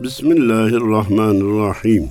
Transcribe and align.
Bismillahirrahmanirrahim. 0.00 2.08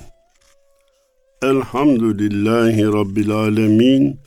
Elhamdülillahi 1.42 2.86
Rabbil 2.86 3.30
alemin. 3.30 4.20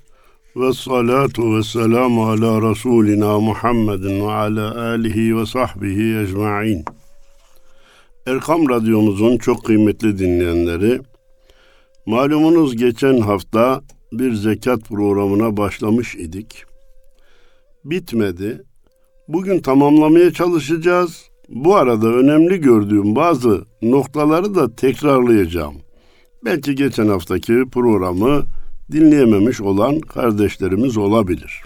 Ve 0.55 0.73
salatu 0.73 1.57
ve 1.57 1.63
selamu 1.63 2.29
ala 2.29 2.71
Resulina 2.71 3.39
Muhammedin 3.39 4.27
ve 4.27 4.31
ala 4.31 4.81
alihi 4.81 5.37
ve 5.37 5.45
sahbihi 5.45 6.17
ecma'in. 6.17 6.85
Erkam 8.27 8.69
Radyomuzun 8.69 9.37
çok 9.37 9.65
kıymetli 9.65 10.19
dinleyenleri, 10.19 10.99
malumunuz 12.05 12.75
geçen 12.75 13.17
hafta 13.17 13.81
bir 14.11 14.33
zekat 14.33 14.81
programına 14.81 15.57
başlamış 15.57 16.15
idik. 16.15 16.63
Bitmedi. 17.85 18.63
Bugün 19.27 19.59
tamamlamaya 19.59 20.33
çalışacağız. 20.33 21.32
Bu 21.53 21.75
arada 21.75 22.07
önemli 22.07 22.61
gördüğüm 22.61 23.15
bazı 23.15 23.65
noktaları 23.81 24.55
da 24.55 24.75
tekrarlayacağım. 24.75 25.75
Belki 26.45 26.75
geçen 26.75 27.07
haftaki 27.07 27.63
programı 27.71 28.43
dinleyememiş 28.91 29.61
olan 29.61 29.99
kardeşlerimiz 29.99 30.97
olabilir. 30.97 31.61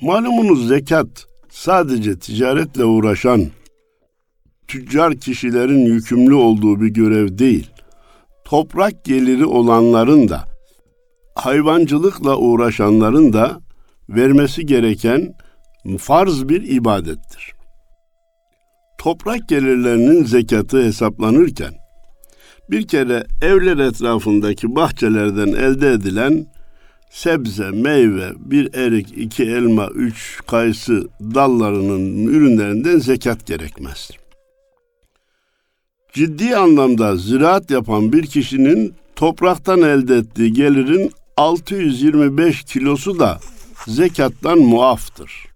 Malumunuz 0.00 0.68
zekat 0.68 1.26
sadece 1.50 2.18
ticaretle 2.18 2.84
uğraşan 2.84 3.44
tüccar 4.68 5.16
kişilerin 5.16 5.86
yükümlü 5.86 6.34
olduğu 6.34 6.80
bir 6.80 6.88
görev 6.88 7.38
değil. 7.38 7.70
Toprak 8.44 9.04
geliri 9.04 9.46
olanların 9.46 10.28
da 10.28 10.44
hayvancılıkla 11.34 12.36
uğraşanların 12.36 13.32
da 13.32 13.60
vermesi 14.08 14.66
gereken 14.66 15.34
farz 15.98 16.48
bir 16.48 16.62
ibadettir. 16.62 17.57
Toprak 18.98 19.48
gelirlerinin 19.48 20.24
zekatı 20.24 20.82
hesaplanırken 20.82 21.74
bir 22.70 22.88
kere 22.88 23.26
evler 23.42 23.78
etrafındaki 23.78 24.76
bahçelerden 24.76 25.46
elde 25.46 25.92
edilen 25.92 26.46
sebze, 27.10 27.70
meyve, 27.70 28.32
bir 28.36 28.74
erik, 28.74 29.18
iki 29.18 29.42
elma, 29.44 29.88
üç 29.88 30.40
kayısı 30.46 31.08
dallarının 31.20 32.26
ürünlerinden 32.26 32.98
zekat 32.98 33.46
gerekmez. 33.46 34.10
Ciddi 36.12 36.56
anlamda 36.56 37.16
ziraat 37.16 37.70
yapan 37.70 38.12
bir 38.12 38.26
kişinin 38.26 38.94
topraktan 39.16 39.82
elde 39.82 40.16
ettiği 40.16 40.52
gelirin 40.52 41.12
625 41.36 42.64
kilosu 42.64 43.18
da 43.18 43.40
zekattan 43.86 44.58
muaftır. 44.58 45.46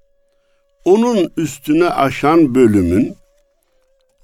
Onun 0.85 1.31
üstüne 1.37 1.89
aşan 1.89 2.55
bölümün 2.55 3.15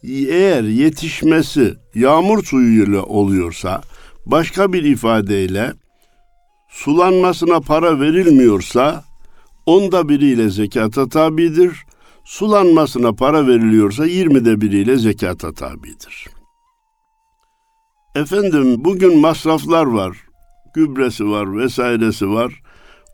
eğer 0.03 0.63
yetişmesi 0.63 1.75
yağmur 1.95 2.45
suyuyla 2.45 3.03
oluyorsa, 3.03 3.83
başka 4.27 4.73
bir 4.73 4.83
ifadeyle 4.83 5.73
sulanmasına 6.69 7.61
para 7.61 8.01
verilmiyorsa, 8.01 9.05
onda 9.67 10.09
biriyle 10.09 10.51
zekata 10.51 11.09
tabidir. 11.09 11.73
Sulanmasına 12.25 13.13
para 13.13 13.47
veriliyorsa 13.47 14.07
yirmide 14.07 14.61
biriyle 14.61 14.97
zekata 14.99 15.53
tabidir. 15.53 16.27
Efendim 18.15 18.85
bugün 18.85 19.19
masraflar 19.19 19.87
var, 19.87 20.17
gübresi 20.75 21.31
var, 21.31 21.57
vesairesi 21.57 22.31
var. 22.31 22.63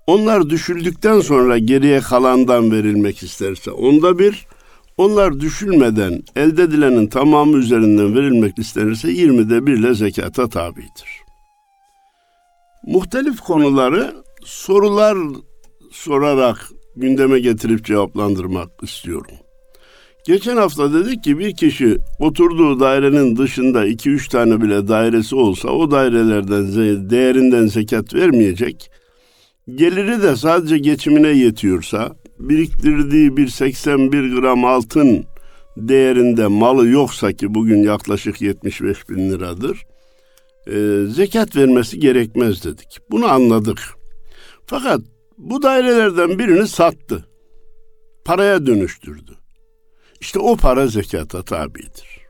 Onlar 0.07 0.51
düşüldükten 0.51 1.21
sonra 1.21 1.59
geriye 1.59 2.01
kalandan 2.01 2.71
verilmek 2.73 3.23
isterse 3.23 3.71
onda 3.71 4.19
bir, 4.19 4.47
onlar 4.99 5.41
düşülmeden 5.41 6.23
elde 6.37 6.63
edilenin 6.63 7.07
tamamı 7.07 7.57
üzerinden 7.57 8.15
verilmek 8.15 8.59
istenirse 8.59 9.09
20'de 9.09 9.67
birle 9.67 9.95
zekata 9.95 10.49
tabidir. 10.49 11.25
Muhtelif 12.87 13.41
konuları 13.41 14.15
sorular 14.45 15.19
sorarak 15.91 16.71
gündeme 16.97 17.39
getirip 17.41 17.85
cevaplandırmak 17.85 18.71
istiyorum. 18.83 19.35
Geçen 20.27 20.57
hafta 20.57 20.95
dedik 20.95 21.25
ki 21.25 21.39
bir 21.39 21.57
kişi 21.57 21.99
oturduğu 22.19 22.81
dairenin 22.81 23.37
dışında 23.37 23.87
2-3 23.87 24.31
tane 24.31 24.63
bile 24.63 24.89
dairesi 24.89 25.37
olsa 25.37 25.69
o 25.69 25.91
dairelerden 25.91 27.11
değerinden 27.11 27.67
zekat 27.67 28.15
vermeyecek. 28.15 28.91
Geliri 29.75 30.23
de 30.23 30.37
sadece 30.37 30.79
geçimine 30.79 31.29
yetiyorsa 31.29 32.17
biriktirdiği 32.39 33.37
bir 33.37 33.49
81 33.49 34.37
gram 34.37 34.65
altın 34.65 35.27
değerinde 35.77 36.47
malı 36.47 36.89
yoksa 36.89 37.33
ki 37.33 37.55
bugün 37.55 37.83
yaklaşık 37.83 38.41
75 38.41 39.09
bin 39.09 39.31
liradır, 39.31 39.87
e, 40.67 41.07
zekat 41.09 41.57
vermesi 41.57 42.01
gerekmez 42.01 42.65
dedik. 42.65 42.99
Bunu 43.11 43.27
anladık. 43.27 43.79
Fakat 44.67 45.01
bu 45.39 45.63
dairelerden 45.63 46.39
birini 46.39 46.69
sattı. 46.69 47.25
Paraya 48.25 48.67
dönüştürdü. 48.67 49.33
İşte 50.21 50.39
o 50.39 50.57
para 50.57 50.87
zekata 50.87 51.43
tabidir. 51.43 52.21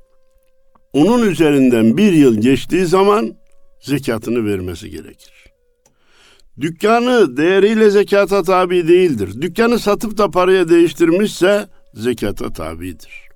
Onun 0.93 1.31
üzerinden 1.31 1.97
bir 1.97 2.13
yıl 2.13 2.41
geçtiği 2.41 2.87
zaman 2.87 3.37
zekatını 3.81 4.47
vermesi 4.47 4.91
gerekir. 4.91 5.34
Dükkanı 6.61 7.37
değeriyle 7.37 7.91
zekata 7.91 8.43
tabi 8.43 8.89
değildir. 8.89 9.43
Dükkanı 9.43 9.79
satıp 9.79 10.19
da 10.19 10.31
paraya 10.31 10.69
değiştirmişse 10.69 11.67
zekata 11.95 12.53
tabidir. 12.53 13.29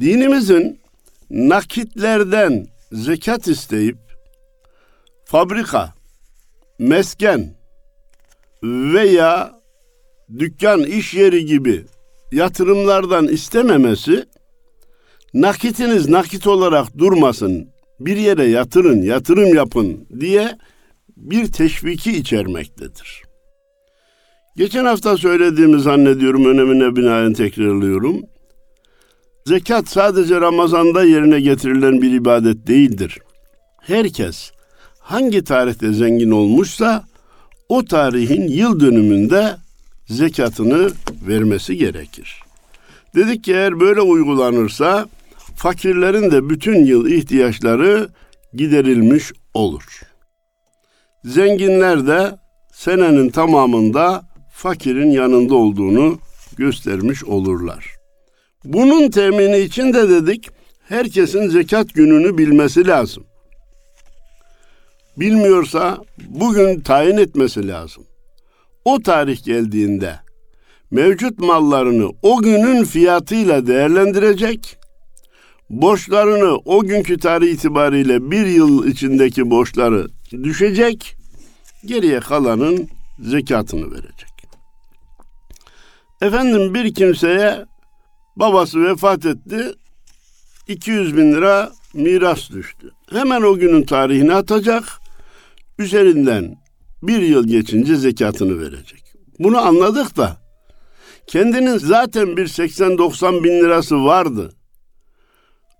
Dinimizin 0.00 0.80
nakitlerden 1.30 2.66
zekat 2.92 3.48
isteyip 3.48 3.96
fabrika, 5.24 5.94
mesken 6.78 7.54
veya 8.62 9.60
dükkan, 10.38 10.82
iş 10.82 11.14
yeri 11.14 11.46
gibi 11.46 11.84
yatırımlardan 12.32 13.28
istememesi 13.28 14.26
nakitiniz 15.34 16.08
nakit 16.08 16.46
olarak 16.46 16.98
durmasın, 16.98 17.68
bir 18.00 18.16
yere 18.16 18.44
yatırın, 18.44 19.02
yatırım 19.02 19.54
yapın 19.54 20.06
diye 20.20 20.58
bir 21.16 21.52
teşviki 21.52 22.12
içermektedir. 22.12 23.22
Geçen 24.56 24.84
hafta 24.84 25.16
söylediğimi 25.16 25.80
zannediyorum 25.80 26.44
önemine 26.44 26.96
binaen 26.96 27.32
tekrarlıyorum. 27.32 28.22
Zekat 29.46 29.88
sadece 29.88 30.40
Ramazan'da 30.40 31.04
yerine 31.04 31.40
getirilen 31.40 32.02
bir 32.02 32.12
ibadet 32.12 32.66
değildir. 32.66 33.18
Herkes 33.80 34.50
hangi 34.98 35.44
tarihte 35.44 35.92
zengin 35.92 36.30
olmuşsa 36.30 37.04
o 37.68 37.84
tarihin 37.84 38.48
yıl 38.48 38.80
dönümünde 38.80 39.56
zekatını 40.08 40.90
vermesi 41.28 41.76
gerekir. 41.76 42.40
Dedik 43.14 43.44
ki 43.44 43.52
eğer 43.52 43.80
böyle 43.80 44.00
uygulanırsa 44.00 45.08
fakirlerin 45.56 46.30
de 46.30 46.48
bütün 46.48 46.84
yıl 46.84 47.06
ihtiyaçları 47.06 48.08
giderilmiş 48.54 49.32
olur. 49.54 50.05
Zenginler 51.26 52.06
de 52.06 52.38
senenin 52.72 53.28
tamamında 53.30 54.22
fakirin 54.52 55.10
yanında 55.10 55.54
olduğunu 55.54 56.18
göstermiş 56.56 57.24
olurlar. 57.24 57.86
Bunun 58.64 59.10
temini 59.10 59.58
için 59.58 59.92
de 59.92 60.08
dedik 60.08 60.48
herkesin 60.88 61.48
zekat 61.48 61.94
gününü 61.94 62.38
bilmesi 62.38 62.86
lazım. 62.86 63.24
Bilmiyorsa 65.16 65.98
bugün 66.28 66.80
tayin 66.80 67.16
etmesi 67.16 67.68
lazım. 67.68 68.04
O 68.84 69.02
tarih 69.02 69.44
geldiğinde 69.44 70.14
mevcut 70.90 71.38
mallarını 71.38 72.10
o 72.22 72.42
günün 72.42 72.84
fiyatıyla 72.84 73.66
değerlendirecek, 73.66 74.78
borçlarını 75.70 76.56
o 76.64 76.80
günkü 76.80 77.18
tarih 77.18 77.52
itibariyle 77.52 78.30
bir 78.30 78.46
yıl 78.46 78.86
içindeki 78.86 79.50
borçları 79.50 80.08
düşecek, 80.32 81.15
geriye 81.86 82.20
kalanın 82.20 82.88
zekatını 83.18 83.90
verecek. 83.90 84.36
Efendim 86.22 86.74
bir 86.74 86.94
kimseye 86.94 87.64
babası 88.36 88.84
vefat 88.84 89.26
etti, 89.26 89.74
200 90.68 91.16
bin 91.16 91.32
lira 91.32 91.72
miras 91.94 92.50
düştü. 92.50 92.90
Hemen 93.10 93.42
o 93.42 93.54
günün 93.54 93.82
tarihini 93.82 94.34
atacak, 94.34 94.84
üzerinden 95.78 96.56
bir 97.02 97.22
yıl 97.22 97.46
geçince 97.46 97.96
zekatını 97.96 98.60
verecek. 98.60 99.02
Bunu 99.38 99.58
anladık 99.58 100.16
da 100.16 100.36
kendinin 101.26 101.78
zaten 101.78 102.36
bir 102.36 102.46
80-90 102.46 103.44
bin 103.44 103.60
lirası 103.60 104.04
vardı. 104.04 104.52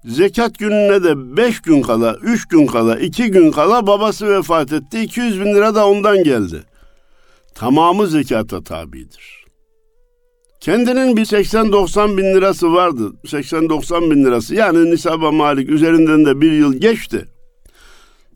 Zekat 0.07 0.59
gününe 0.59 1.05
de 1.05 1.37
beş 1.37 1.61
gün 1.61 1.83
kala, 1.83 2.17
üç 2.23 2.49
gün 2.49 2.67
kala, 2.67 2.99
iki 2.99 3.31
gün 3.31 3.51
kala 3.51 3.87
babası 3.87 4.29
vefat 4.29 4.73
etti. 4.73 5.01
200 5.01 5.41
bin 5.41 5.55
lira 5.55 5.75
da 5.75 5.89
ondan 5.89 6.25
geldi. 6.25 6.63
Tamamı 7.55 8.07
zekata 8.07 8.63
tabidir. 8.63 9.45
Kendinin 10.61 11.17
bir 11.17 11.25
80-90 11.25 12.17
bin 12.17 12.25
lirası 12.25 12.73
vardı. 12.73 13.13
80-90 13.25 14.11
bin 14.11 14.25
lirası 14.25 14.55
yani 14.55 14.91
nisaba 14.91 15.33
malik 15.33 15.71
üzerinden 15.71 16.25
de 16.25 16.41
bir 16.41 16.53
yıl 16.53 16.75
geçti. 16.75 17.25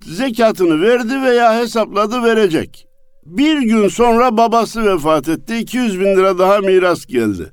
Zekatını 0.06 0.82
verdi 0.82 1.22
veya 1.22 1.60
hesapladı 1.60 2.22
verecek. 2.22 2.86
Bir 3.26 3.62
gün 3.62 3.88
sonra 3.88 4.36
babası 4.36 4.84
vefat 4.84 5.28
etti. 5.28 5.56
200 5.56 6.00
bin 6.00 6.16
lira 6.16 6.38
daha 6.38 6.58
miras 6.58 7.06
geldi. 7.06 7.52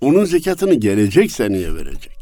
Onun 0.00 0.24
zekatını 0.24 0.74
gelecek 0.74 1.32
seneye 1.32 1.74
verecek. 1.74 2.19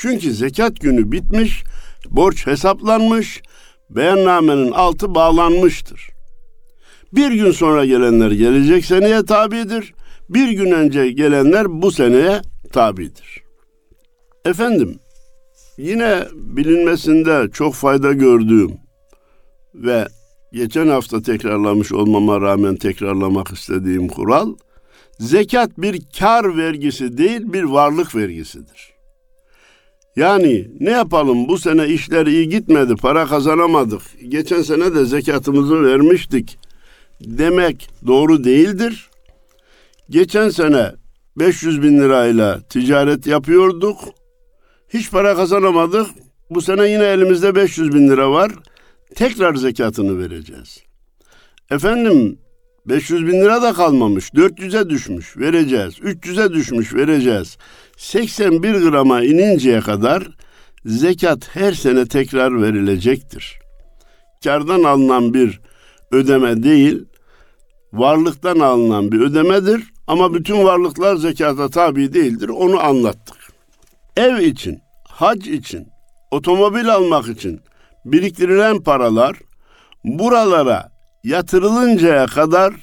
Çünkü 0.00 0.32
zekat 0.32 0.80
günü 0.80 1.12
bitmiş, 1.12 1.64
borç 2.10 2.46
hesaplanmış, 2.46 3.42
beyannamenin 3.90 4.72
altı 4.72 5.14
bağlanmıştır. 5.14 6.10
Bir 7.12 7.32
gün 7.32 7.50
sonra 7.50 7.84
gelenler 7.84 8.30
gelecek 8.30 8.84
seneye 8.84 9.24
tabidir. 9.24 9.94
Bir 10.28 10.48
gün 10.48 10.70
önce 10.70 11.10
gelenler 11.10 11.82
bu 11.82 11.92
seneye 11.92 12.42
tabidir. 12.72 13.42
Efendim, 14.44 14.98
yine 15.78 16.24
bilinmesinde 16.34 17.48
çok 17.52 17.74
fayda 17.74 18.12
gördüğüm 18.12 18.72
ve 19.74 20.08
geçen 20.52 20.88
hafta 20.88 21.22
tekrarlamış 21.22 21.92
olmama 21.92 22.40
rağmen 22.40 22.76
tekrarlamak 22.76 23.48
istediğim 23.52 24.08
kural, 24.08 24.54
zekat 25.18 25.70
bir 25.78 26.02
kar 26.18 26.56
vergisi 26.56 27.18
değil 27.18 27.52
bir 27.52 27.62
varlık 27.62 28.14
vergisidir. 28.14 28.89
Yani 30.16 30.68
ne 30.80 30.90
yapalım 30.90 31.48
bu 31.48 31.58
sene 31.58 31.88
işler 31.88 32.26
iyi 32.26 32.48
gitmedi, 32.48 32.94
para 32.96 33.26
kazanamadık. 33.26 34.02
Geçen 34.28 34.62
sene 34.62 34.94
de 34.94 35.04
zekatımızı 35.04 35.84
vermiştik 35.84 36.58
demek 37.20 37.90
doğru 38.06 38.44
değildir. 38.44 39.10
Geçen 40.10 40.48
sene 40.48 40.92
500 41.36 41.82
bin 41.82 41.98
lirayla 41.98 42.60
ticaret 42.60 43.26
yapıyorduk. 43.26 43.98
Hiç 44.88 45.10
para 45.10 45.36
kazanamadık. 45.36 46.06
Bu 46.50 46.62
sene 46.62 46.88
yine 46.88 47.04
elimizde 47.04 47.54
500 47.54 47.94
bin 47.94 48.08
lira 48.08 48.30
var. 48.30 48.52
Tekrar 49.14 49.54
zekatını 49.54 50.18
vereceğiz. 50.18 50.82
Efendim 51.70 52.38
500 52.86 53.26
bin 53.26 53.40
lira 53.40 53.62
da 53.62 53.72
kalmamış. 53.72 54.30
400'e 54.30 54.90
düşmüş 54.90 55.36
vereceğiz. 55.36 55.98
300'e 55.98 56.52
düşmüş 56.52 56.94
vereceğiz. 56.94 57.58
81 58.00 58.74
grama 58.74 59.22
ininceye 59.24 59.80
kadar 59.80 60.28
zekat 60.84 61.56
her 61.56 61.72
sene 61.72 62.06
tekrar 62.06 62.62
verilecektir. 62.62 63.58
Kardan 64.44 64.82
alınan 64.82 65.34
bir 65.34 65.60
ödeme 66.12 66.62
değil, 66.62 67.04
varlıktan 67.92 68.58
alınan 68.58 69.12
bir 69.12 69.20
ödemedir 69.20 69.92
ama 70.06 70.34
bütün 70.34 70.64
varlıklar 70.64 71.16
zekata 71.16 71.68
tabi 71.68 72.12
değildir. 72.12 72.48
Onu 72.48 72.80
anlattık. 72.80 73.36
Ev 74.16 74.38
için, 74.38 74.78
hac 75.08 75.46
için, 75.46 75.88
otomobil 76.30 76.94
almak 76.94 77.28
için 77.28 77.60
biriktirilen 78.04 78.80
paralar 78.80 79.36
buralara 80.04 80.92
yatırılıncaya 81.24 82.26
kadar 82.26 82.74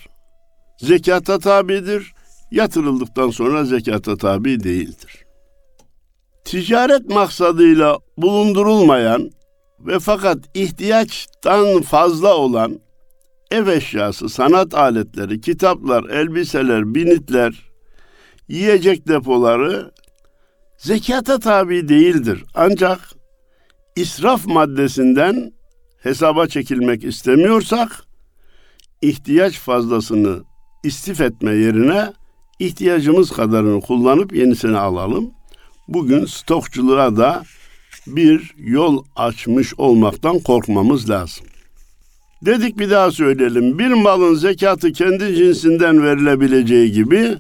zekata 0.78 1.40
tabidir. 1.40 2.17
Yatırıldıktan 2.52 3.30
sonra 3.30 3.66
zekata 3.66 4.18
tabi 4.18 4.64
değildir. 4.64 5.26
Ticaret 6.46 7.10
maksadıyla 7.10 7.98
bulundurulmayan 8.18 9.32
ve 9.80 10.00
fakat 10.00 10.38
ihtiyaçtan 10.54 11.82
fazla 11.82 12.36
olan 12.38 12.80
ev 13.52 13.68
eşyası, 13.68 14.30
sanat 14.30 14.74
aletleri, 14.74 15.42
kitaplar, 15.42 16.04
elbiseler, 16.04 16.96
binitler, 16.96 17.72
yiyecek 18.48 19.08
depoları 19.08 19.92
zekata 20.78 21.40
tabi 21.40 21.90
değildir. 21.90 22.44
Ancak 22.56 23.00
israf 23.96 24.46
maddesinden 24.46 25.52
hesaba 26.04 26.48
çekilmek 26.48 27.04
istemiyorsak 27.04 28.06
ihtiyaç 29.02 29.60
fazlasını 29.60 30.44
istif 30.84 31.22
etme 31.22 31.52
yerine 31.52 32.14
ihtiyacımız 32.60 33.32
kadarını 33.32 33.82
kullanıp 33.82 34.34
yenisini 34.34 34.78
alalım. 34.78 35.32
Bugün 35.88 36.26
stokçuluğa 36.26 37.18
da 37.18 37.44
bir 38.08 38.56
yol 38.58 39.04
açmış 39.16 39.74
olmaktan 39.78 40.40
korkmamız 40.40 41.10
lazım. 41.10 41.46
Dedik 42.46 42.80
bir 42.80 42.90
daha 42.90 43.12
söyleyelim. 43.12 43.80
Bir 43.80 43.88
malın 43.88 44.36
zekatı 44.36 44.92
kendi 44.92 45.36
cinsinden 45.36 46.04
verilebileceği 46.04 46.92
gibi 46.92 47.38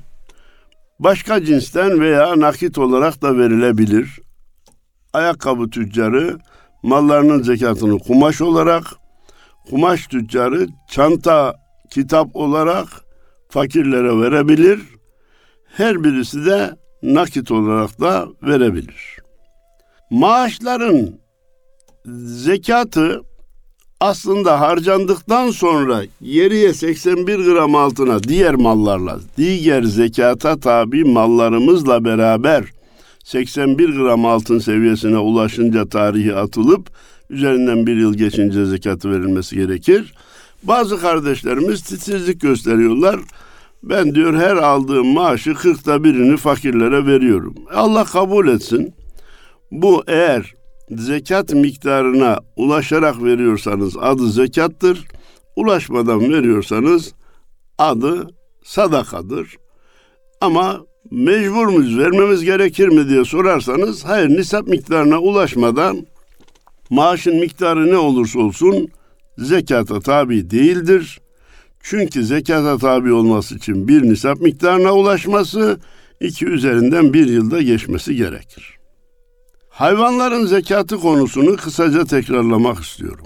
başka 1.00 1.46
cinsten 1.46 2.00
veya 2.00 2.40
nakit 2.40 2.78
olarak 2.78 3.22
da 3.22 3.38
verilebilir. 3.38 4.20
Ayakkabı 5.14 5.70
tüccarı 5.70 6.40
mallarının 6.84 7.44
zekatını 7.44 8.00
kumaş 8.00 8.42
olarak, 8.42 8.84
kumaş 9.70 10.08
tüccarı 10.08 10.68
çanta, 10.90 11.56
kitap 11.92 12.36
olarak 12.36 12.88
fakirlere 13.50 14.22
verebilir. 14.22 14.97
Her 15.78 16.04
birisi 16.04 16.46
de 16.46 16.76
nakit 17.04 17.52
olarak 17.52 18.02
da 18.02 18.28
verebilir. 18.44 19.18
Maaşların 20.10 21.10
zekatı 22.26 23.22
aslında 24.00 24.60
harcandıktan 24.60 25.52
sonra 25.52 26.04
geriye 26.24 26.74
81 26.74 27.40
gram 27.40 27.76
altına 27.76 28.24
diğer 28.24 28.56
mallarla, 28.56 29.20
diğer 29.38 29.84
zekata 29.84 30.60
tabi 30.60 31.04
mallarımızla 31.04 32.06
beraber 32.06 32.64
81 33.24 33.90
gram 33.90 34.26
altın 34.26 34.60
seviyesine 34.60 35.18
ulaşınca 35.18 35.90
tarihi 35.90 36.36
atılıp 36.36 36.90
üzerinden 37.30 37.88
bir 37.88 37.96
yıl 37.98 38.14
geçince 38.14 38.66
zekatı 38.66 39.12
verilmesi 39.12 39.56
gerekir. 39.56 40.14
Bazı 40.64 41.00
kardeşlerimiz 41.00 41.82
titizlik 41.82 42.42
gösteriyorlar. 42.42 43.20
Ben 43.84 44.16
diyor 44.16 44.34
her 44.34 44.56
aldığım 44.56 45.08
maaşı 45.08 45.54
kırkta 45.54 46.04
birini 46.04 46.38
fakirlere 46.38 47.06
veriyorum. 47.06 47.56
Allah 47.74 48.04
kabul 48.04 48.48
etsin. 48.48 48.94
Bu 49.72 50.04
eğer 50.08 50.54
zekat 50.90 51.54
miktarına 51.54 52.40
ulaşarak 52.56 53.24
veriyorsanız 53.24 53.98
adı 53.98 54.30
zekattır. 54.30 55.06
Ulaşmadan 55.56 56.22
veriyorsanız 56.22 57.14
adı 57.78 58.28
sadakadır. 58.64 59.58
Ama 60.42 60.82
mecbur 61.12 61.68
muyuz, 61.68 61.98
vermemiz 61.98 62.44
gerekir 62.44 62.88
mi 62.88 63.10
diye 63.10 63.26
sorarsanız 63.26 64.06
hayır 64.06 64.30
nisap 64.30 64.68
miktarına 64.68 65.20
ulaşmadan 65.20 66.08
maaşın 66.90 67.36
miktarı 67.36 67.88
ne 67.88 67.98
olursa 67.98 68.40
olsun 68.40 68.88
zekata 69.38 70.00
tabi 70.00 70.50
değildir. 70.50 71.20
Çünkü 71.90 72.26
zekata 72.26 72.78
tabi 72.78 73.14
olması 73.14 73.56
için 73.56 73.88
bir 73.88 74.04
nisap 74.04 74.42
miktarına 74.42 74.94
ulaşması, 74.94 75.80
iki 76.22 76.46
üzerinden 76.46 77.14
bir 77.14 77.28
yılda 77.28 77.62
geçmesi 77.62 78.16
gerekir. 78.16 78.78
Hayvanların 79.70 80.46
zekatı 80.46 80.98
konusunu 80.98 81.56
kısaca 81.56 82.06
tekrarlamak 82.06 82.80
istiyorum. 82.80 83.26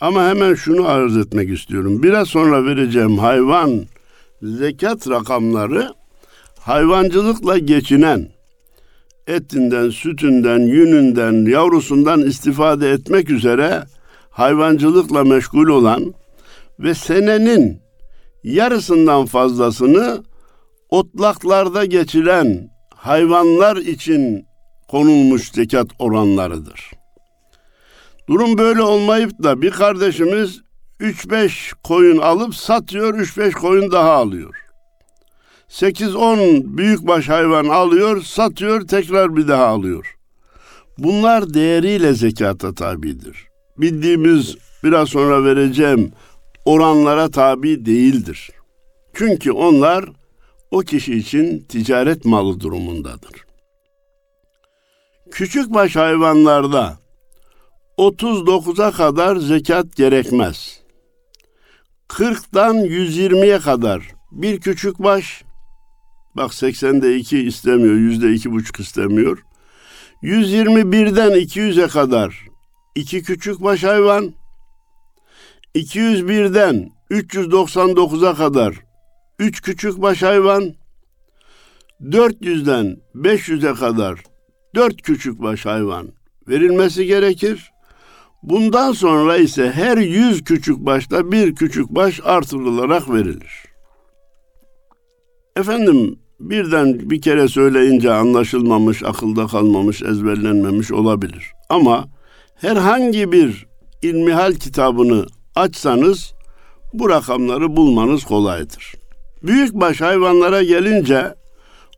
Ama 0.00 0.28
hemen 0.28 0.54
şunu 0.54 0.88
arz 0.88 1.16
etmek 1.16 1.50
istiyorum. 1.50 2.02
Biraz 2.02 2.28
sonra 2.28 2.64
vereceğim 2.64 3.18
hayvan 3.18 3.86
zekat 4.42 5.08
rakamları 5.08 5.94
hayvancılıkla 6.60 7.58
geçinen, 7.58 8.28
etinden, 9.26 9.90
sütünden, 9.90 10.60
yününden, 10.60 11.50
yavrusundan 11.50 12.20
istifade 12.20 12.90
etmek 12.90 13.30
üzere 13.30 13.84
hayvancılıkla 14.30 15.24
meşgul 15.24 15.68
olan 15.68 16.14
ve 16.78 16.94
senenin 16.94 17.82
yarısından 18.44 19.26
fazlasını 19.26 20.22
otlaklarda 20.88 21.84
geçiren 21.84 22.70
hayvanlar 22.94 23.76
için 23.76 24.46
konulmuş 24.88 25.52
zekat 25.52 25.86
oranlarıdır. 25.98 26.90
Durum 28.28 28.58
böyle 28.58 28.82
olmayıp 28.82 29.42
da 29.42 29.62
bir 29.62 29.70
kardeşimiz 29.70 30.60
3-5 31.00 31.72
koyun 31.82 32.18
alıp 32.18 32.54
satıyor, 32.54 33.14
3-5 33.14 33.52
koyun 33.52 33.92
daha 33.92 34.12
alıyor. 34.12 34.54
8-10 35.68 36.76
büyükbaş 36.78 37.28
hayvan 37.28 37.64
alıyor, 37.64 38.22
satıyor, 38.22 38.86
tekrar 38.86 39.36
bir 39.36 39.48
daha 39.48 39.66
alıyor. 39.66 40.16
Bunlar 40.98 41.54
değeriyle 41.54 42.14
zekata 42.14 42.74
tabidir. 42.74 43.46
Bildiğimiz 43.78 44.56
biraz 44.84 45.08
sonra 45.08 45.44
vereceğim 45.44 46.12
oranlara 46.68 47.30
tabi 47.30 47.86
değildir. 47.86 48.50
Çünkü 49.14 49.52
onlar 49.52 50.04
o 50.70 50.78
kişi 50.78 51.14
için 51.14 51.60
ticaret 51.68 52.24
malı 52.24 52.60
durumundadır. 52.60 53.46
Küçükbaş 55.30 55.96
hayvanlarda 55.96 56.98
39'a 57.98 58.90
kadar 58.90 59.36
zekat 59.36 59.96
gerekmez. 59.96 60.80
40'tan 62.08 62.86
120'ye 62.86 63.58
kadar 63.58 64.02
bir 64.32 64.60
küçükbaş 64.60 65.44
Bak 66.38 66.50
80'de 66.50 67.16
2 67.16 67.38
istemiyor, 67.38 67.94
yüzde 67.94 68.50
buçuk 68.50 68.80
istemiyor. 68.80 69.42
121'den 70.22 71.30
200'e 71.30 71.88
kadar 71.88 72.46
iki 72.94 73.22
küçük 73.22 73.62
baş 73.62 73.84
hayvan, 73.84 74.34
201'den 75.74 76.90
399'a 77.10 78.34
kadar 78.34 78.74
üç 79.38 79.62
küçük 79.62 80.02
baş 80.02 80.22
hayvan, 80.22 80.74
400'den 82.02 82.96
500'e 83.14 83.74
kadar 83.74 84.22
dört 84.74 85.02
küçük 85.02 85.42
baş 85.42 85.66
hayvan 85.66 86.08
verilmesi 86.48 87.06
gerekir. 87.06 87.70
Bundan 88.42 88.92
sonra 88.92 89.36
ise 89.36 89.70
her 89.70 89.98
yüz 89.98 90.44
küçük 90.44 90.78
başta 90.78 91.32
bir 91.32 91.54
küçük 91.54 91.88
baş 91.88 92.20
artırılarak 92.24 93.10
verilir. 93.10 93.52
Efendim 95.56 96.18
birden 96.40 97.10
bir 97.10 97.20
kere 97.20 97.48
söyleyince 97.48 98.12
anlaşılmamış, 98.12 99.02
akılda 99.02 99.46
kalmamış, 99.46 100.02
ezberlenmemiş 100.02 100.92
olabilir. 100.92 101.52
Ama 101.68 102.08
herhangi 102.54 103.32
bir 103.32 103.66
ilmihal 104.02 104.54
kitabını 104.54 105.26
açsanız 105.58 106.34
bu 106.92 107.08
rakamları 107.08 107.76
bulmanız 107.76 108.24
kolaydır. 108.24 108.94
Büyükbaş 109.42 110.00
hayvanlara 110.00 110.62
gelince 110.62 111.34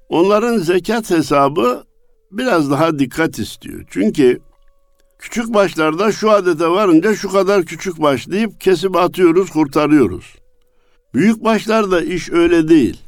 onların 0.09 0.59
zekat 0.59 1.11
hesabı 1.11 1.85
biraz 2.33 2.71
daha 2.71 2.99
dikkat 2.99 3.38
istiyor. 3.38 3.85
Çünkü 3.90 4.40
küçük 5.19 5.55
başlarda 5.55 6.12
şu 6.12 6.31
adete 6.31 6.69
varınca 6.69 7.14
şu 7.14 7.29
kadar 7.29 7.64
küçük 7.64 8.02
baş 8.02 8.29
deyip 8.29 8.61
kesip 8.61 8.97
atıyoruz, 8.97 9.50
kurtarıyoruz. 9.50 10.35
Büyük 11.14 11.45
başlarda 11.45 12.02
iş 12.02 12.31
öyle 12.31 12.69
değil. 12.69 13.00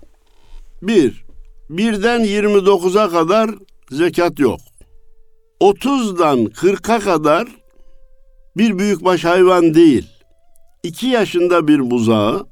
Bir, 0.82 1.24
birden 1.70 2.20
29'a 2.20 3.10
kadar 3.10 3.50
zekat 3.90 4.38
yok. 4.38 4.60
30'dan 5.60 6.38
40'a 6.44 6.98
kadar 6.98 7.48
bir 8.56 8.78
büyükbaş 8.78 9.24
hayvan 9.24 9.74
değil. 9.74 10.08
2 10.82 11.06
yaşında 11.06 11.68
bir 11.68 11.90
buzağı, 11.90 12.46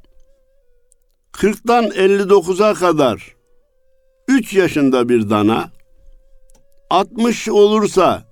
40'tan 1.33 1.89
59'a 1.89 2.75
kadar 2.75 3.37
3 4.29 4.55
yaşında 4.55 5.09
bir 5.09 5.31
dana, 5.31 5.71
60 6.91 7.49
olursa 7.49 8.25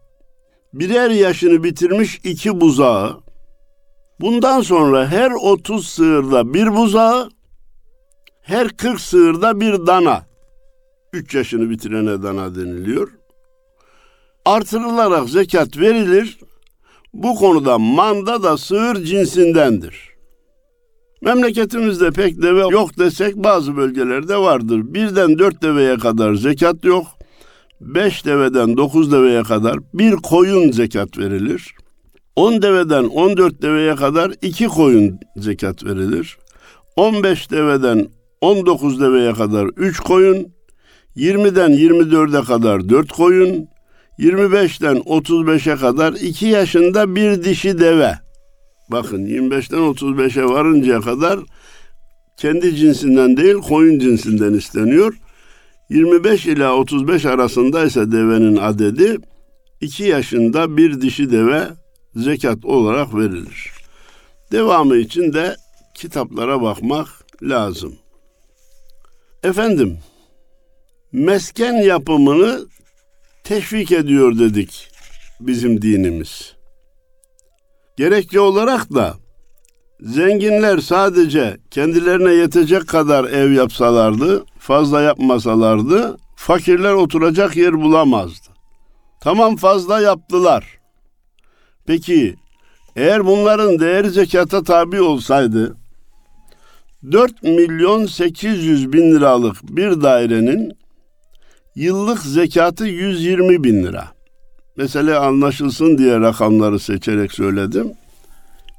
birer 0.74 1.10
yaşını 1.10 1.64
bitirmiş 1.64 2.20
iki 2.24 2.60
buzağı, 2.60 3.20
bundan 4.20 4.60
sonra 4.60 5.06
her 5.06 5.30
30 5.30 5.88
sığırda 5.88 6.54
bir 6.54 6.76
buzağı, 6.76 7.30
her 8.42 8.68
40 8.68 9.00
sığırda 9.00 9.60
bir 9.60 9.86
dana, 9.86 10.26
3 11.12 11.34
yaşını 11.34 11.70
bitirene 11.70 12.22
dana 12.22 12.54
deniliyor. 12.54 13.08
Artırılarak 14.44 15.28
zekat 15.28 15.78
verilir. 15.78 16.38
Bu 17.14 17.34
konuda 17.34 17.78
manda 17.78 18.42
da 18.42 18.56
sığır 18.56 19.04
cinsindendir. 19.04 20.08
Memleketimizde 21.22 22.10
pek 22.10 22.42
deve 22.42 22.60
yok 22.60 22.98
desek 22.98 23.36
bazı 23.36 23.76
bölgelerde 23.76 24.36
vardır. 24.36 24.80
Birden 24.84 25.38
dört 25.38 25.62
deveye 25.62 25.98
kadar 25.98 26.34
zekat 26.34 26.84
yok. 26.84 27.06
Beş 27.80 28.26
deveden 28.26 28.76
dokuz 28.76 29.12
deveye 29.12 29.42
kadar 29.42 29.78
bir 29.94 30.12
koyun 30.12 30.72
zekat 30.72 31.18
verilir. 31.18 31.74
On 32.36 32.62
deveden 32.62 33.04
on 33.04 33.36
dört 33.36 33.62
deveye 33.62 33.94
kadar 33.94 34.32
iki 34.42 34.66
koyun 34.66 35.18
zekat 35.36 35.84
verilir. 35.84 36.38
On 36.96 37.22
beş 37.22 37.50
deveden 37.50 38.08
on 38.40 38.66
dokuz 38.66 39.00
deveye 39.00 39.32
kadar 39.32 39.66
üç 39.76 40.00
koyun, 40.00 40.52
20'den 41.16 41.70
24'e 41.70 42.44
kadar 42.44 42.88
dört 42.88 43.12
koyun, 43.12 43.68
25'ten 44.18 44.96
35'e 44.96 45.76
kadar 45.76 46.12
iki 46.12 46.46
yaşında 46.46 47.14
bir 47.14 47.44
dişi 47.44 47.78
deve. 47.78 48.18
Bakın 48.90 49.26
25'ten 49.26 49.78
35'e 49.78 50.44
varıncaya 50.44 51.00
kadar 51.00 51.40
kendi 52.36 52.76
cinsinden 52.76 53.36
değil 53.36 53.54
koyun 53.54 53.98
cinsinden 53.98 54.54
isteniyor. 54.54 55.14
25 55.90 56.46
ila 56.46 56.74
35 56.74 57.24
arasında 57.24 57.84
ise 57.84 58.12
devenin 58.12 58.56
adedi 58.56 59.16
2 59.80 60.04
yaşında 60.04 60.76
bir 60.76 61.00
dişi 61.00 61.30
deve 61.30 61.64
zekat 62.16 62.64
olarak 62.64 63.14
verilir. 63.14 63.70
Devamı 64.52 64.96
için 64.96 65.32
de 65.32 65.56
kitaplara 65.94 66.62
bakmak 66.62 67.08
lazım. 67.42 67.96
Efendim, 69.42 69.98
mesken 71.12 71.74
yapımını 71.74 72.66
teşvik 73.48 73.92
ediyor 73.92 74.38
dedik 74.38 74.90
bizim 75.40 75.82
dinimiz. 75.82 76.54
Gerekçe 77.96 78.40
olarak 78.40 78.94
da 78.94 79.14
zenginler 80.00 80.78
sadece 80.78 81.56
kendilerine 81.70 82.32
yetecek 82.32 82.88
kadar 82.88 83.24
ev 83.24 83.52
yapsalardı, 83.52 84.44
fazla 84.58 85.02
yapmasalardı, 85.02 86.16
fakirler 86.36 86.92
oturacak 86.92 87.56
yer 87.56 87.72
bulamazdı. 87.72 88.48
Tamam 89.20 89.56
fazla 89.56 90.00
yaptılar. 90.00 90.78
Peki 91.86 92.36
eğer 92.96 93.26
bunların 93.26 93.78
değeri 93.78 94.10
zekata 94.10 94.62
tabi 94.62 95.00
olsaydı 95.00 95.76
4 97.12 97.42
milyon 97.42 98.06
800 98.06 98.92
bin 98.92 99.14
liralık 99.14 99.56
bir 99.62 100.02
dairenin 100.02 100.77
yıllık 101.78 102.20
zekatı 102.20 102.86
120 102.86 103.64
bin 103.64 103.82
lira. 103.82 104.04
Mesele 104.76 105.16
anlaşılsın 105.16 105.98
diye 105.98 106.20
rakamları 106.20 106.78
seçerek 106.78 107.32
söyledim. 107.32 107.92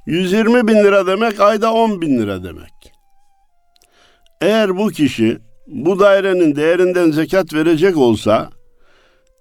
120 0.05 0.67
bin 0.67 0.75
lira 0.75 1.07
demek 1.07 1.39
ayda 1.39 1.73
10 1.73 2.01
bin 2.01 2.19
lira 2.19 2.43
demek. 2.43 2.93
Eğer 4.41 4.77
bu 4.77 4.87
kişi 4.89 5.37
bu 5.67 5.99
dairenin 5.99 6.55
değerinden 6.55 7.11
zekat 7.11 7.53
verecek 7.53 7.97
olsa 7.97 8.49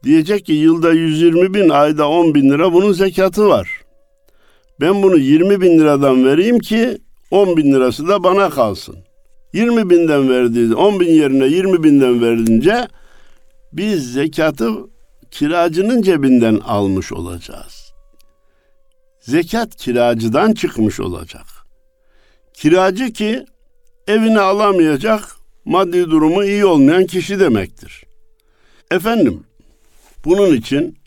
diyecek 0.05 0.47
ki 0.47 0.53
yılda 0.53 0.93
120 0.93 1.55
bin 1.55 1.69
ayda 1.69 2.09
10 2.09 2.35
bin 2.35 2.51
lira 2.51 2.73
bunun 2.73 2.93
zekatı 2.93 3.49
var. 3.49 3.69
Ben 4.81 5.03
bunu 5.03 5.19
20 5.19 5.61
bin 5.61 5.79
liradan 5.79 6.25
vereyim 6.25 6.59
ki 6.59 6.99
10 7.31 7.57
bin 7.57 7.73
lirası 7.73 8.09
da 8.09 8.25
bana 8.25 8.51
kalsın. 8.51 8.97
20 9.53 9.91
binden 9.91 10.29
verdiği 10.29 10.75
10 10.75 11.01
bin 11.01 11.13
yerine 11.13 11.47
20 11.47 11.83
binden 11.83 12.23
verince 12.23 12.89
biz 13.73 14.13
zekatı 14.13 14.73
kiracının 15.31 16.03
cebinden 16.03 16.61
almış 16.65 17.13
olacağız. 17.13 17.93
Zekat 19.21 19.77
kiracıdan 19.77 20.53
çıkmış 20.53 21.01
olacak. 21.01 21.47
Kiracı 22.55 23.13
ki 23.13 23.47
evini 24.07 24.41
alamayacak, 24.41 25.37
maddi 25.65 26.11
durumu 26.11 26.45
iyi 26.45 26.65
olmayan 26.65 27.07
kişi 27.07 27.41
demektir. 27.41 28.05
Efendim, 28.91 29.45
bunun 30.25 30.55
için 30.55 30.99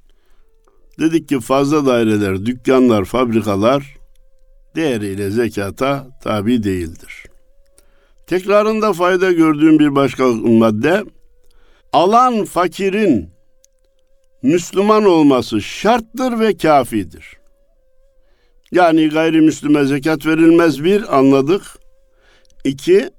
dedik 1.00 1.30
ki 1.30 1.40
fazla 1.40 1.86
daireler, 1.86 2.46
dükkanlar, 2.46 3.06
fabrikalar 3.06 3.98
değeriyle 4.76 5.32
zekata 5.32 6.08
tabi 6.24 6.64
değildir. 6.64 7.26
Tekrarında 8.28 8.94
fayda 8.94 9.32
gördüğüm 9.32 9.80
bir 9.80 9.96
başka 9.96 10.28
madde, 10.28 11.04
alan 11.94 12.46
fakirin 12.46 13.30
Müslüman 14.44 15.06
olması 15.06 15.62
şarttır 15.62 16.40
ve 16.40 16.58
kafidir. 16.58 17.38
Yani 18.72 19.10
gayrimüslime 19.10 19.86
zekat 19.86 20.26
verilmez 20.26 20.84
bir 20.84 21.18
anladık. 21.18 21.62
İki, 22.64 23.10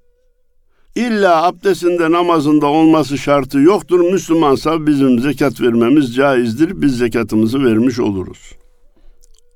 illa 0.95 1.43
abdestinde 1.43 2.11
namazında 2.11 2.67
olması 2.67 3.19
şartı 3.19 3.59
yoktur. 3.59 4.13
Müslümansa 4.13 4.87
bizim 4.87 5.19
zekat 5.19 5.61
vermemiz 5.61 6.15
caizdir. 6.15 6.83
Biz 6.83 6.99
zekatımızı 6.99 7.65
vermiş 7.65 7.99
oluruz. 7.99 8.53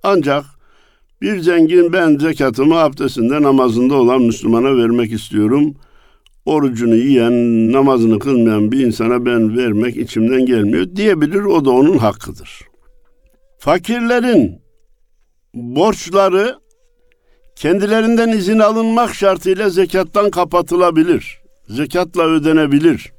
Ancak 0.02 0.44
bir 1.22 1.40
zengin 1.40 1.92
ben 1.92 2.18
zekatımı 2.18 2.76
abdestinde 2.76 3.42
namazında 3.42 3.94
olan 3.94 4.22
Müslümana 4.22 4.76
vermek 4.76 5.12
istiyorum. 5.12 5.74
Orucunu 6.46 6.94
yiyen, 6.96 7.32
namazını 7.72 8.18
kılmayan 8.18 8.72
bir 8.72 8.86
insana 8.86 9.26
ben 9.26 9.56
vermek 9.56 9.96
içimden 9.96 10.46
gelmiyor 10.46 10.96
diyebilir. 10.96 11.40
O 11.40 11.64
da 11.64 11.70
onun 11.70 11.98
hakkıdır. 11.98 12.60
Fakirlerin 13.58 14.62
borçları 15.54 16.58
kendilerinden 17.56 18.28
izin 18.28 18.58
alınmak 18.58 19.14
şartıyla 19.14 19.70
zekattan 19.70 20.30
kapatılabilir. 20.30 21.38
Zekatla 21.68 22.22
ödenebilir. 22.22 23.12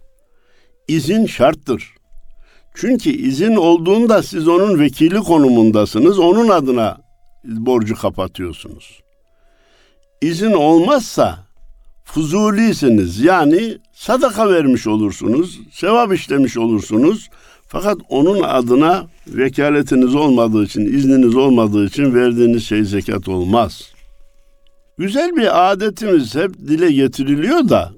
İzin 0.88 1.26
şarttır. 1.26 1.94
Çünkü 2.76 3.10
izin 3.10 3.56
olduğunda 3.56 4.24
siz 4.24 4.48
onun 4.48 4.80
vekili 4.80 5.20
konumundasınız. 5.20 6.20
Onun 6.20 6.50
adına 6.50 6.98
borcu 7.44 7.96
kapatıyorsunuz. 7.96 9.02
İzin 10.22 10.52
olmazsa 10.52 11.47
fuzulisiniz. 12.08 13.20
Yani 13.20 13.78
sadaka 13.94 14.50
vermiş 14.50 14.88
olursunuz, 14.88 15.60
sevap 15.72 16.14
işlemiş 16.14 16.58
olursunuz. 16.58 17.30
Fakat 17.68 17.98
onun 18.10 18.44
adına 18.44 19.08
vekaletiniz 19.28 20.16
olmadığı 20.16 20.64
için, 20.64 20.86
izniniz 20.98 21.36
olmadığı 21.36 21.86
için 21.86 22.14
verdiğiniz 22.14 22.66
şey 22.66 22.84
zekat 22.84 23.28
olmaz. 23.28 23.92
Güzel 24.98 25.36
bir 25.36 25.72
adetimiz 25.72 26.36
hep 26.36 26.54
dile 26.58 26.92
getiriliyor 26.92 27.70
da 27.70 27.92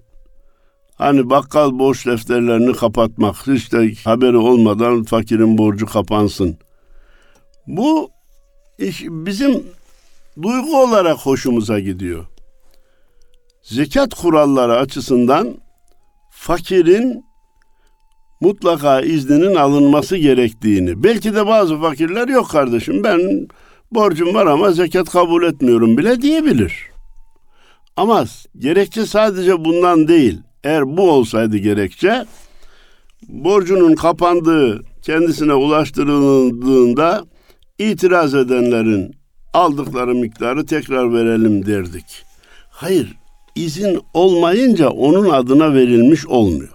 hani 0.97 1.29
bakkal 1.29 1.79
borç 1.79 2.05
defterlerini 2.05 2.73
kapatmak, 2.73 3.35
işte 3.47 3.93
haberi 4.03 4.37
olmadan 4.37 5.03
fakirin 5.03 5.57
borcu 5.57 5.85
kapansın. 5.85 6.57
Bu 7.67 8.09
iş 8.79 9.03
bizim 9.09 9.63
duygu 10.41 10.81
olarak 10.81 11.17
hoşumuza 11.17 11.79
gidiyor. 11.79 12.25
Zekat 13.69 14.13
kuralları 14.13 14.75
açısından 14.75 15.57
fakirin 16.31 17.25
mutlaka 18.41 19.01
izninin 19.01 19.55
alınması 19.55 20.17
gerektiğini. 20.17 21.03
Belki 21.03 21.35
de 21.35 21.47
bazı 21.47 21.77
fakirler 21.77 22.27
yok 22.27 22.49
kardeşim 22.49 23.03
ben 23.03 23.47
borcum 23.91 24.33
var 24.33 24.47
ama 24.47 24.71
zekat 24.71 25.09
kabul 25.09 25.43
etmiyorum 25.43 25.97
bile 25.97 26.21
diyebilir. 26.21 26.89
Ama 27.95 28.25
gerekçe 28.57 29.05
sadece 29.05 29.65
bundan 29.65 30.07
değil. 30.07 30.41
Eğer 30.63 30.97
bu 30.97 31.11
olsaydı 31.11 31.57
gerekçe 31.57 32.25
borcunun 33.27 33.95
kapandığı 33.95 34.81
kendisine 35.01 35.53
ulaştırıldığında 35.53 37.25
itiraz 37.79 38.35
edenlerin 38.35 39.15
aldıkları 39.53 40.15
miktarı 40.15 40.65
tekrar 40.65 41.13
verelim 41.13 41.65
derdik. 41.65 42.25
Hayır, 42.69 43.19
izin 43.55 43.99
olmayınca 44.13 44.89
onun 44.89 45.29
adına 45.29 45.73
verilmiş 45.73 46.27
olmuyor. 46.27 46.69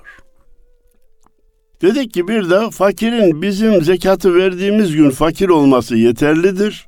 Dedik 1.82 2.14
ki 2.14 2.28
bir 2.28 2.50
de 2.50 2.70
fakirin 2.70 3.42
bizim 3.42 3.82
zekatı 3.82 4.34
verdiğimiz 4.34 4.96
gün 4.96 5.10
fakir 5.10 5.48
olması 5.48 5.96
yeterlidir. 5.96 6.86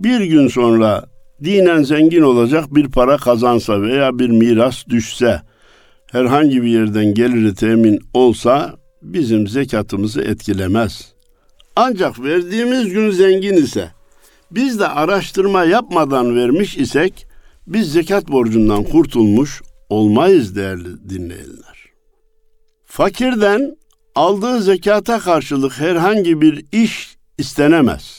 Bir 0.00 0.20
gün 0.20 0.48
sonra 0.48 1.04
dinen 1.44 1.82
zengin 1.82 2.22
olacak 2.22 2.74
bir 2.74 2.88
para 2.88 3.16
kazansa 3.16 3.82
veya 3.82 4.18
bir 4.18 4.30
miras 4.30 4.86
düşse, 4.88 5.40
herhangi 6.12 6.62
bir 6.62 6.68
yerden 6.68 7.14
geliri 7.14 7.54
temin 7.54 8.00
olsa 8.14 8.74
bizim 9.02 9.48
zekatımızı 9.48 10.22
etkilemez. 10.22 11.14
Ancak 11.76 12.22
verdiğimiz 12.22 12.88
gün 12.88 13.10
zengin 13.10 13.56
ise, 13.56 13.90
biz 14.50 14.80
de 14.80 14.88
araştırma 14.88 15.64
yapmadan 15.64 16.36
vermiş 16.36 16.76
isek, 16.76 17.26
biz 17.66 17.92
zekat 17.92 18.28
borcundan 18.28 18.84
kurtulmuş 18.84 19.62
olmayız 19.88 20.56
değerli 20.56 21.08
dinleyenler. 21.08 21.84
Fakirden 22.84 23.76
aldığı 24.14 24.62
zekata 24.62 25.18
karşılık 25.18 25.80
herhangi 25.80 26.40
bir 26.40 26.64
iş 26.72 27.16
istenemez. 27.38 28.18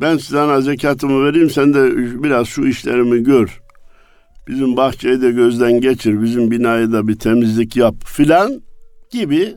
Ben 0.00 0.16
sana 0.16 0.60
zekatımı 0.60 1.24
vereyim 1.24 1.50
sen 1.50 1.74
de 1.74 1.96
biraz 2.22 2.46
şu 2.46 2.66
işlerimi 2.66 3.22
gör. 3.22 3.60
Bizim 4.48 4.76
bahçeyi 4.76 5.22
de 5.22 5.30
gözden 5.30 5.80
geçir, 5.80 6.22
bizim 6.22 6.50
binayı 6.50 6.92
da 6.92 7.08
bir 7.08 7.18
temizlik 7.18 7.76
yap 7.76 7.94
filan 8.04 8.62
gibi 9.10 9.54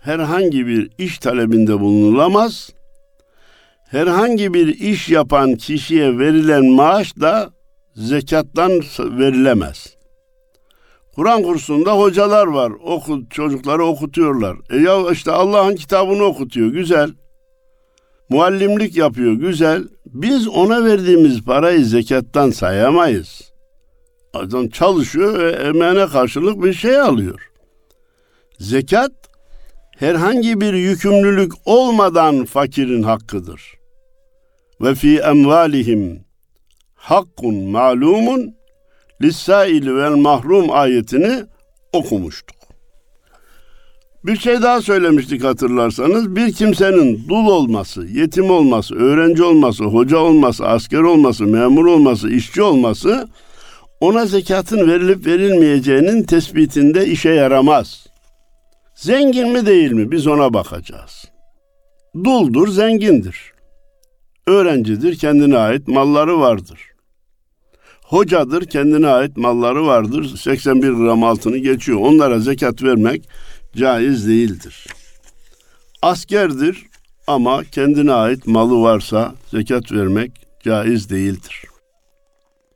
herhangi 0.00 0.66
bir 0.66 0.90
iş 0.98 1.18
talebinde 1.18 1.80
bulunulamaz. 1.80 2.70
Herhangi 3.90 4.54
bir 4.54 4.66
iş 4.66 5.08
yapan 5.08 5.54
kişiye 5.54 6.18
verilen 6.18 6.64
maaş 6.66 7.16
da 7.20 7.50
zekattan 8.00 8.82
verilemez. 8.98 9.96
Kur'an 11.14 11.42
kursunda 11.42 11.98
hocalar 11.98 12.46
var. 12.46 12.72
Oku, 12.84 13.22
çocukları 13.30 13.84
okutuyorlar. 13.84 14.56
E 14.70 14.76
ya 14.76 15.10
işte 15.12 15.30
Allah'ın 15.30 15.74
kitabını 15.74 16.22
okutuyor. 16.22 16.68
Güzel. 16.68 17.10
Muallimlik 18.28 18.96
yapıyor. 18.96 19.32
Güzel. 19.32 19.84
Biz 20.06 20.48
ona 20.48 20.84
verdiğimiz 20.84 21.42
parayı 21.42 21.84
zekattan 21.84 22.50
sayamayız. 22.50 23.52
Adam 24.34 24.68
çalışıyor 24.68 25.38
ve 25.38 25.50
emeğine 25.50 26.06
karşılık 26.06 26.64
bir 26.64 26.72
şey 26.72 27.00
alıyor. 27.00 27.50
Zekat 28.58 29.12
herhangi 29.98 30.60
bir 30.60 30.72
yükümlülük 30.74 31.52
olmadan 31.64 32.44
fakirin 32.44 33.02
hakkıdır. 33.02 33.74
Ve 34.80 34.94
fi 34.94 35.18
emvalihim 35.18 36.29
hakkun 37.00 37.54
malumun 37.54 38.54
lissail 39.22 39.86
vel 39.96 40.16
mahrum 40.16 40.70
ayetini 40.70 41.44
okumuştuk. 41.92 42.56
Bir 44.24 44.36
şey 44.36 44.62
daha 44.62 44.82
söylemiştik 44.82 45.44
hatırlarsanız. 45.44 46.36
Bir 46.36 46.52
kimsenin 46.52 47.28
dul 47.28 47.46
olması, 47.46 48.06
yetim 48.06 48.50
olması, 48.50 48.94
öğrenci 48.94 49.42
olması, 49.42 49.84
hoca 49.84 50.18
olması, 50.18 50.66
asker 50.66 50.98
olması, 50.98 51.44
memur 51.44 51.86
olması, 51.86 52.30
işçi 52.30 52.62
olması 52.62 53.28
ona 54.00 54.26
zekatın 54.26 54.88
verilip 54.88 55.26
verilmeyeceğinin 55.26 56.22
tespitinde 56.22 57.06
işe 57.06 57.30
yaramaz. 57.30 58.06
Zengin 58.94 59.48
mi 59.48 59.66
değil 59.66 59.92
mi 59.92 60.10
biz 60.10 60.26
ona 60.26 60.54
bakacağız. 60.54 61.24
Duldur, 62.24 62.68
zengindir. 62.68 63.52
Öğrencidir, 64.46 65.18
kendine 65.18 65.58
ait 65.58 65.88
malları 65.88 66.40
vardır. 66.40 66.89
Hocadır, 68.10 68.66
kendine 68.66 69.08
ait 69.08 69.36
malları 69.36 69.86
vardır. 69.86 70.36
81 70.36 70.90
gram 70.90 71.24
altını 71.24 71.56
geçiyor. 71.58 71.98
Onlara 72.00 72.38
zekat 72.38 72.82
vermek 72.82 73.28
caiz 73.76 74.28
değildir. 74.28 74.86
Askerdir 76.02 76.86
ama 77.26 77.64
kendine 77.64 78.12
ait 78.12 78.46
malı 78.46 78.82
varsa 78.82 79.34
zekat 79.50 79.92
vermek 79.92 80.32
caiz 80.64 81.10
değildir. 81.10 81.64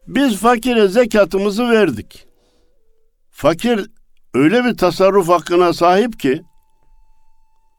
Biz 0.07 0.37
fakire 0.37 0.89
zekatımızı 0.89 1.71
verdik. 1.71 2.27
Fakir 3.31 3.91
öyle 4.35 4.65
bir 4.65 4.77
tasarruf 4.77 5.29
hakkına 5.29 5.73
sahip 5.73 6.21
ki 6.21 6.43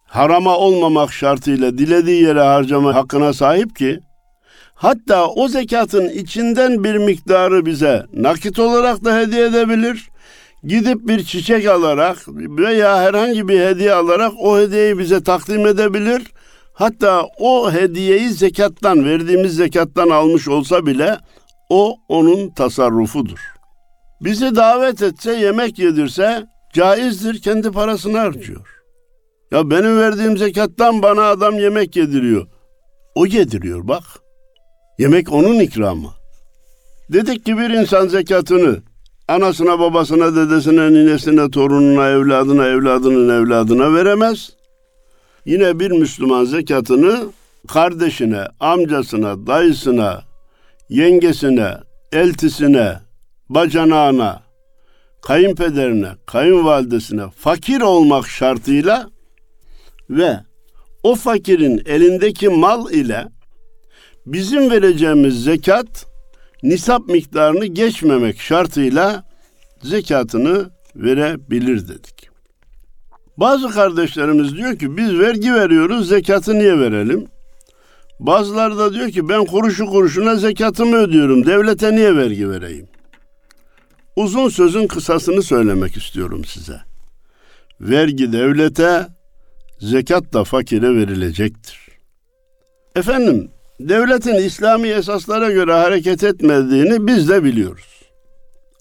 harama 0.05 0.57
olmamak 0.57 1.13
şartıyla 1.13 1.77
dilediği 1.77 2.23
yere 2.23 2.41
harcama 2.41 2.95
hakkına 2.95 3.33
sahip 3.33 3.75
ki 3.75 3.99
hatta 4.75 5.27
o 5.27 5.47
zekatın 5.47 6.09
içinden 6.09 6.83
bir 6.83 6.95
miktarı 6.95 7.65
bize 7.65 8.05
nakit 8.13 8.59
olarak 8.59 9.03
da 9.03 9.17
hediye 9.17 9.45
edebilir. 9.45 10.09
Gidip 10.63 11.07
bir 11.07 11.23
çiçek 11.23 11.67
alarak 11.67 12.17
veya 12.27 13.01
herhangi 13.01 13.47
bir 13.47 13.59
hediye 13.59 13.93
alarak 13.93 14.31
o 14.39 14.59
hediyeyi 14.59 14.99
bize 14.99 15.23
takdim 15.23 15.67
edebilir. 15.67 16.21
Hatta 16.73 17.25
o 17.39 17.71
hediyeyi 17.71 18.29
zekattan, 18.29 19.05
verdiğimiz 19.05 19.55
zekattan 19.55 20.09
almış 20.09 20.47
olsa 20.47 20.85
bile 20.85 21.17
o 21.69 21.95
onun 22.07 22.49
tasarrufudur. 22.49 23.39
Bizi 24.21 24.55
davet 24.55 25.01
etse, 25.01 25.35
yemek 25.35 25.79
yedirse 25.79 26.45
caizdir, 26.73 27.41
kendi 27.41 27.71
parasını 27.71 28.17
harcıyor. 28.17 28.67
Ya 29.51 29.69
benim 29.69 29.97
verdiğim 29.97 30.37
zekattan 30.37 31.01
bana 31.01 31.23
adam 31.23 31.59
yemek 31.59 31.95
yediriyor. 31.95 32.47
O 33.15 33.25
yediriyor 33.25 33.87
bak. 33.87 34.03
Yemek 34.97 35.31
onun 35.31 35.59
ikramı. 35.59 36.09
Dedik 37.09 37.45
ki 37.45 37.57
bir 37.57 37.69
insan 37.69 38.07
zekatını 38.07 38.81
anasına, 39.27 39.79
babasına, 39.79 40.35
dedesine, 40.35 40.93
ninesine, 40.93 41.51
torununa, 41.51 42.09
evladına, 42.09 42.67
evladının 42.67 43.43
evladına 43.43 43.93
veremez. 43.93 44.49
Yine 45.45 45.79
bir 45.79 45.91
Müslüman 45.91 46.45
zekatını 46.45 47.23
kardeşine, 47.67 48.47
amcasına, 48.59 49.47
dayısına, 49.47 50.23
yengesine, 50.89 51.77
eltisine, 52.11 52.99
bacanağına, 53.49 54.41
kayınpederine, 55.21 56.09
kayınvalidesine 56.25 57.29
fakir 57.37 57.81
olmak 57.81 58.27
şartıyla 58.27 59.09
ve 60.09 60.39
o 61.03 61.15
fakirin 61.15 61.81
elindeki 61.85 62.49
mal 62.49 62.91
ile 62.91 63.34
bizim 64.25 64.71
vereceğimiz 64.71 65.43
zekat 65.43 66.05
nisap 66.63 67.07
miktarını 67.07 67.65
geçmemek 67.65 68.41
şartıyla 68.41 69.23
zekatını 69.83 70.69
verebilir 70.95 71.87
dedik. 71.87 72.29
Bazı 73.37 73.69
kardeşlerimiz 73.69 74.55
diyor 74.55 74.79
ki 74.79 74.97
biz 74.97 75.19
vergi 75.19 75.53
veriyoruz 75.53 76.09
zekatı 76.09 76.59
niye 76.59 76.79
verelim? 76.79 77.27
Bazıları 78.19 78.77
da 78.77 78.93
diyor 78.93 79.09
ki 79.09 79.29
ben 79.29 79.45
kuruşu 79.45 79.85
kuruşuna 79.85 80.35
zekatımı 80.35 80.95
ödüyorum 80.95 81.45
devlete 81.45 81.95
niye 81.95 82.15
vergi 82.15 82.49
vereyim? 82.49 82.87
Uzun 84.15 84.49
sözün 84.49 84.87
kısasını 84.87 85.43
söylemek 85.43 85.97
istiyorum 85.97 86.45
size. 86.45 86.81
Vergi 87.81 88.33
devlete, 88.33 89.07
zekat 89.79 90.33
da 90.33 90.43
fakire 90.43 90.95
verilecektir. 90.95 91.79
Efendim, 92.95 93.51
devletin 93.79 94.35
İslami 94.35 94.87
esaslara 94.87 95.51
göre 95.51 95.73
hareket 95.73 96.23
etmediğini 96.23 97.07
biz 97.07 97.29
de 97.29 97.43
biliyoruz. 97.43 98.01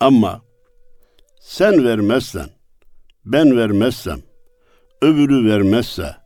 Ama 0.01 0.43
sen 1.41 1.85
vermezsen, 1.85 2.49
ben 3.25 3.57
vermezsem, 3.57 4.21
öbürü 5.03 5.51
vermezse 5.51 6.17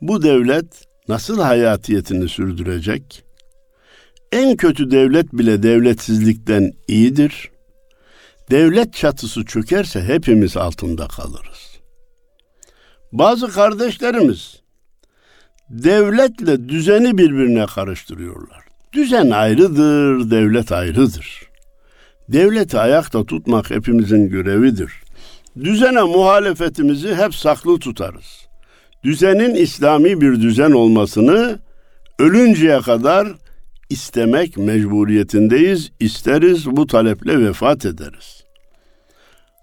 bu 0.00 0.22
devlet 0.22 0.84
nasıl 1.08 1.40
hayatiyetini 1.40 2.28
sürdürecek? 2.28 3.24
En 4.32 4.56
kötü 4.56 4.90
devlet 4.90 5.32
bile 5.32 5.62
devletsizlikten 5.62 6.72
iyidir. 6.88 7.50
Devlet 8.50 8.94
çatısı 8.94 9.44
çökerse 9.44 10.02
hepimiz 10.02 10.56
altında 10.56 11.08
kalırız. 11.08 11.78
Bazı 13.12 13.48
kardeşlerimiz 13.48 14.62
devletle 15.70 16.68
düzeni 16.68 17.18
birbirine 17.18 17.66
karıştırıyorlar. 17.66 18.64
Düzen 18.92 19.30
ayrıdır, 19.30 20.30
devlet 20.30 20.72
ayrıdır. 20.72 21.42
Devleti 22.28 22.78
ayakta 22.78 23.24
tutmak 23.24 23.70
hepimizin 23.70 24.28
görevidir. 24.28 24.92
Düzene 25.60 26.02
muhalefetimizi 26.02 27.14
hep 27.14 27.34
saklı 27.34 27.78
tutarız. 27.78 28.48
Düzenin 29.04 29.54
İslami 29.54 30.20
bir 30.20 30.40
düzen 30.40 30.70
olmasını 30.70 31.58
ölünceye 32.18 32.80
kadar 32.80 33.28
istemek 33.90 34.56
mecburiyetindeyiz, 34.56 35.92
isteriz, 36.00 36.66
bu 36.66 36.86
taleple 36.86 37.46
vefat 37.46 37.86
ederiz. 37.86 38.44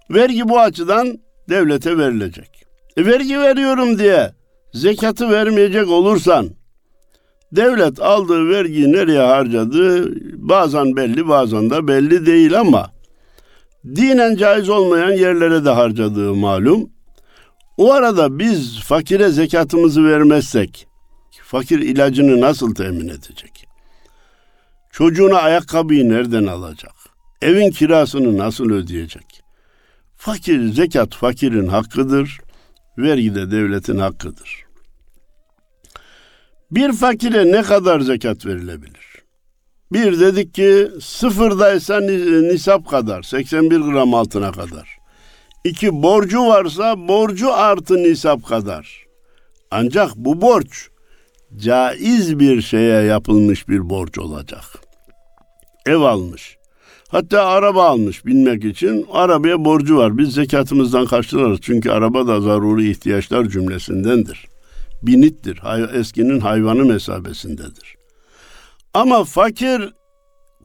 Vergi 0.10 0.50
bu 0.50 0.60
açıdan 0.60 1.20
devlete 1.50 1.98
verilecek. 1.98 2.66
E, 2.98 3.06
vergi 3.06 3.40
veriyorum 3.40 4.00
diye 4.00 4.32
zekatı 4.76 5.30
vermeyecek 5.30 5.90
olursan 5.90 6.50
devlet 7.52 8.02
aldığı 8.02 8.50
vergiyi 8.50 8.92
nereye 8.92 9.20
harcadığı 9.20 10.16
bazen 10.50 10.96
belli 10.96 11.28
bazen 11.28 11.70
de 11.70 11.88
belli 11.88 12.26
değil 12.26 12.60
ama 12.60 12.92
dinen 13.86 14.36
caiz 14.36 14.70
olmayan 14.70 15.12
yerlere 15.12 15.66
de 15.66 15.70
harcadığı 15.70 16.34
malum. 16.34 16.90
O 17.78 17.94
arada 17.94 18.40
biz 18.40 18.80
fakire 18.80 19.30
zekatımızı 19.30 20.06
vermezsek 20.06 20.88
fakir 21.44 21.80
ilacını 21.80 22.42
nasıl 22.42 22.76
temin 22.76 23.08
edecek? 23.08 23.68
Çocuğuna 24.92 25.38
ayakkabıyı 25.38 26.10
nereden 26.10 26.46
alacak? 26.46 26.94
Evin 27.42 27.72
kirasını 27.72 28.38
nasıl 28.38 28.72
ödeyecek? 28.72 29.42
Fakir 30.18 30.68
zekat 30.68 31.16
fakirin 31.16 31.68
hakkıdır. 31.68 32.40
Vergi 32.98 33.36
de 33.36 33.52
devletin 33.52 33.98
hakkıdır. 33.98 34.65
Bir 36.76 36.94
fakire 36.94 37.52
ne 37.52 37.62
kadar 37.62 38.00
zekat 38.00 38.46
verilebilir? 38.46 39.24
Bir 39.94 40.20
dedik 40.20 40.54
ki 40.54 40.88
sıfırdaysa 41.02 42.00
nisap 42.00 42.90
kadar, 42.90 43.24
81 43.24 43.78
gram 43.80 44.14
altına 44.14 44.52
kadar. 44.52 44.90
İki 45.64 46.04
borcu 46.04 46.46
varsa 46.46 47.08
borcu 47.08 47.54
artı 47.54 47.96
nisap 47.96 48.46
kadar. 48.46 49.06
Ancak 49.72 50.16
bu 50.16 50.42
borç 50.42 50.88
caiz 51.58 52.40
bir 52.40 52.62
şeye 52.62 53.04
yapılmış 53.04 53.70
bir 53.70 53.90
borç 53.90 54.18
olacak. 54.18 54.64
Ev 55.86 55.98
almış. 55.98 56.58
Hatta 57.10 57.46
araba 57.46 57.86
almış 57.86 58.26
binmek 58.26 58.66
için. 58.66 59.06
Arabaya 59.12 59.66
borcu 59.66 59.98
var. 59.98 60.18
Biz 60.18 60.34
zekatımızdan 60.34 61.06
karşılarız. 61.06 61.60
Çünkü 61.62 61.90
araba 61.90 62.28
da 62.28 62.42
zaruri 62.42 62.90
ihtiyaçlar 62.90 63.46
cümlesindendir 63.46 64.55
binittir. 65.04 65.62
Eskinin 65.94 66.40
hayvanı 66.40 66.86
mesabesindedir. 66.86 67.96
Ama 68.94 69.24
fakir 69.24 69.94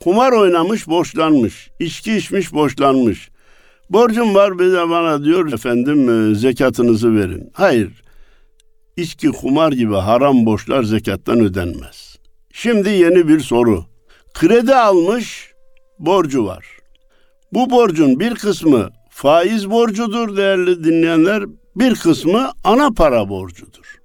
kumar 0.01 0.33
oynamış 0.33 0.88
borçlanmış. 0.88 1.71
içki 1.81 2.16
içmiş 2.16 2.53
borçlanmış. 2.53 3.31
Borcum 3.90 4.35
var 4.35 4.59
bir 4.59 4.73
de 4.73 4.90
bana 4.90 5.25
diyor 5.25 5.53
efendim 5.53 6.31
e, 6.31 6.35
zekatınızı 6.35 7.16
verin. 7.16 7.51
Hayır. 7.53 8.03
İçki 8.97 9.29
kumar 9.29 9.73
gibi 9.73 9.95
haram 9.95 10.47
borçlar 10.47 10.83
zekattan 10.83 11.40
ödenmez. 11.40 12.16
Şimdi 12.53 12.88
yeni 12.88 13.29
bir 13.29 13.40
soru. 13.40 13.85
Kredi 14.35 14.75
almış 14.75 15.53
borcu 15.99 16.47
var. 16.47 16.66
Bu 17.53 17.71
borcun 17.71 18.21
bir 18.21 18.35
kısmı 18.35 18.90
faiz 19.11 19.71
borcudur 19.71 20.37
değerli 20.37 20.85
dinleyenler, 20.85 21.45
bir 21.77 21.95
kısmı 21.95 22.53
ana 22.64 22.90
para 22.90 23.29
borcudur. 23.29 23.99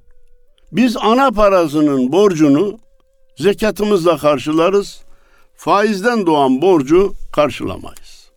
Biz 0.71 0.97
ana 0.97 1.31
parasının 1.31 2.11
borcunu 2.11 2.79
zekatımızla 3.37 4.17
karşılarız. 4.17 5.01
Faizden 5.55 6.25
doğan 6.25 6.61
borcu 6.61 7.13
karşılamayız. 7.33 8.31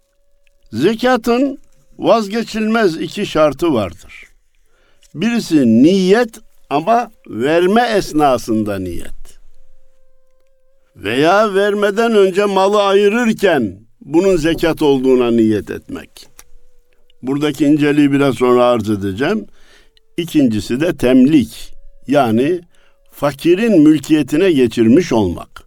Zekatın 0.73 1.59
vazgeçilmez 1.99 2.97
iki 2.97 3.27
şartı 3.27 3.75
vardır. 3.75 4.25
Birisi 5.15 5.83
niyet 5.83 6.31
ama 6.71 7.11
verme 7.29 7.83
esnasında 7.83 8.79
niyet. 8.79 9.39
Veya 10.97 11.55
vermeden 11.55 12.15
önce 12.15 12.45
malı 12.45 12.83
ayırırken 12.83 13.81
bunun 14.01 14.37
zekat 14.37 14.83
olduğuna 14.83 15.31
niyet 15.31 15.71
etmek. 15.71 16.29
Buradaki 17.23 17.65
inceliği 17.65 18.13
biraz 18.13 18.35
sonra 18.35 18.65
arz 18.65 18.91
edeceğim. 18.91 19.47
İkincisi 20.17 20.81
de 20.81 20.97
temlik 20.97 21.78
yani 22.09 22.61
fakirin 23.13 23.83
mülkiyetine 23.83 24.53
geçirmiş 24.53 25.13
olmak. 25.13 25.63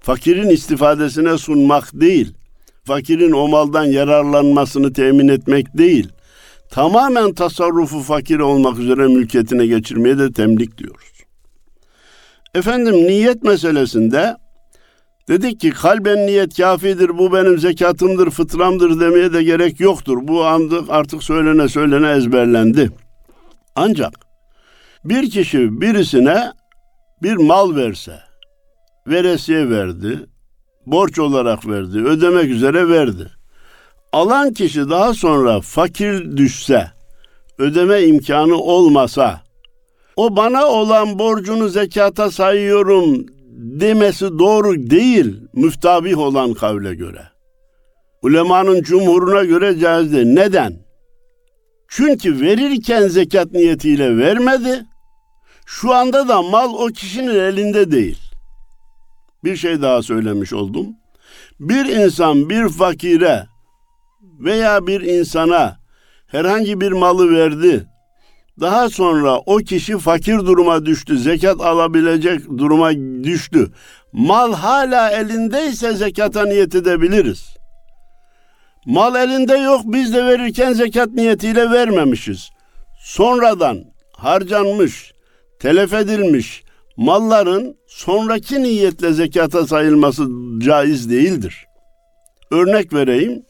Fakirin 0.00 0.48
istifadesine 0.48 1.38
sunmak 1.38 1.90
değil. 1.92 2.34
Fakirin 2.84 3.32
o 3.32 3.48
maldan 3.48 3.84
yararlanmasını 3.84 4.92
temin 4.92 5.28
etmek 5.28 5.78
değil. 5.78 6.08
Tamamen 6.70 7.34
tasarrufu 7.34 8.00
fakir 8.00 8.38
olmak 8.38 8.78
üzere 8.78 9.06
mülkiyetine 9.06 9.66
geçirmeye 9.66 10.18
de 10.18 10.32
temlik 10.32 10.78
diyoruz. 10.78 11.12
Efendim 12.54 12.94
niyet 12.94 13.42
meselesinde 13.42 14.36
dedik 15.28 15.60
ki 15.60 15.70
kalben 15.70 16.26
niyet 16.26 16.56
kafidir, 16.56 17.18
bu 17.18 17.32
benim 17.32 17.58
zekatımdır, 17.58 18.30
fıtramdır 18.30 19.00
demeye 19.00 19.32
de 19.32 19.42
gerek 19.42 19.80
yoktur. 19.80 20.18
Bu 20.22 20.44
andık 20.44 20.84
artık 20.88 21.22
söylene 21.22 21.68
söylene 21.68 22.10
ezberlendi. 22.10 22.90
Ancak 23.74 24.12
bir 25.04 25.30
kişi 25.30 25.80
birisine 25.80 26.52
bir 27.22 27.36
mal 27.36 27.76
verse, 27.76 28.20
veresiye 29.06 29.70
verdi, 29.70 30.26
borç 30.86 31.18
olarak 31.18 31.68
verdi, 31.68 31.98
ödemek 31.98 32.50
üzere 32.50 32.88
verdi. 32.88 33.30
Alan 34.12 34.52
kişi 34.52 34.90
daha 34.90 35.14
sonra 35.14 35.60
fakir 35.60 36.36
düşse, 36.36 36.90
ödeme 37.58 38.02
imkanı 38.02 38.56
olmasa, 38.56 39.40
o 40.16 40.36
bana 40.36 40.66
olan 40.66 41.18
borcunu 41.18 41.68
zekata 41.68 42.30
sayıyorum 42.30 43.26
demesi 43.56 44.38
doğru 44.38 44.90
değil 44.90 45.40
müftabih 45.52 46.18
olan 46.18 46.54
kavle 46.54 46.94
göre. 46.94 47.22
Ulemanın 48.22 48.82
cumhuruna 48.82 49.44
göre 49.44 49.78
caizdir. 49.78 50.24
Neden? 50.24 50.74
Çünkü 51.88 52.40
verirken 52.40 53.08
zekat 53.08 53.52
niyetiyle 53.52 54.16
vermedi. 54.16 54.86
Şu 55.66 55.94
anda 55.94 56.28
da 56.28 56.42
mal 56.42 56.74
o 56.74 56.86
kişinin 56.86 57.34
elinde 57.34 57.90
değil. 57.90 58.18
Bir 59.44 59.56
şey 59.56 59.82
daha 59.82 60.02
söylemiş 60.02 60.52
oldum. 60.52 60.86
Bir 61.60 61.84
insan 61.84 62.50
bir 62.50 62.68
fakire 62.68 63.46
veya 64.22 64.86
bir 64.86 65.00
insana 65.00 65.78
herhangi 66.26 66.80
bir 66.80 66.92
malı 66.92 67.36
verdi. 67.36 67.86
Daha 68.60 68.90
sonra 68.90 69.38
o 69.38 69.56
kişi 69.56 69.98
fakir 69.98 70.38
duruma 70.38 70.86
düştü, 70.86 71.18
zekat 71.18 71.60
alabilecek 71.60 72.58
duruma 72.58 72.92
düştü. 73.24 73.72
Mal 74.12 74.52
hala 74.52 75.10
elindeyse 75.10 75.92
zekata 75.92 76.44
niyet 76.44 76.74
edebiliriz. 76.74 77.56
Mal 78.86 79.14
elinde 79.14 79.56
yok, 79.56 79.80
biz 79.84 80.14
de 80.14 80.26
verirken 80.26 80.72
zekat 80.72 81.08
niyetiyle 81.08 81.70
vermemişiz. 81.70 82.50
Sonradan 83.00 83.84
harcanmış, 84.16 85.11
telef 85.62 85.94
edilmiş 85.94 86.64
malların 86.96 87.76
sonraki 87.86 88.62
niyetle 88.62 89.12
zekata 89.12 89.66
sayılması 89.66 90.26
caiz 90.58 91.10
değildir. 91.10 91.66
Örnek 92.50 92.92
vereyim. 92.92 93.42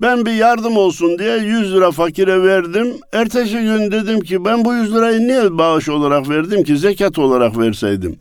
Ben 0.00 0.26
bir 0.26 0.32
yardım 0.32 0.76
olsun 0.76 1.18
diye 1.18 1.36
100 1.38 1.74
lira 1.74 1.90
fakire 1.90 2.42
verdim. 2.42 2.96
Ertesi 3.12 3.52
gün 3.52 3.92
dedim 3.92 4.20
ki 4.20 4.44
ben 4.44 4.64
bu 4.64 4.74
100 4.74 4.94
lirayı 4.94 5.20
niye 5.20 5.58
bağış 5.58 5.88
olarak 5.88 6.28
verdim 6.28 6.64
ki 6.64 6.78
zekat 6.78 7.18
olarak 7.18 7.58
verseydim. 7.58 8.18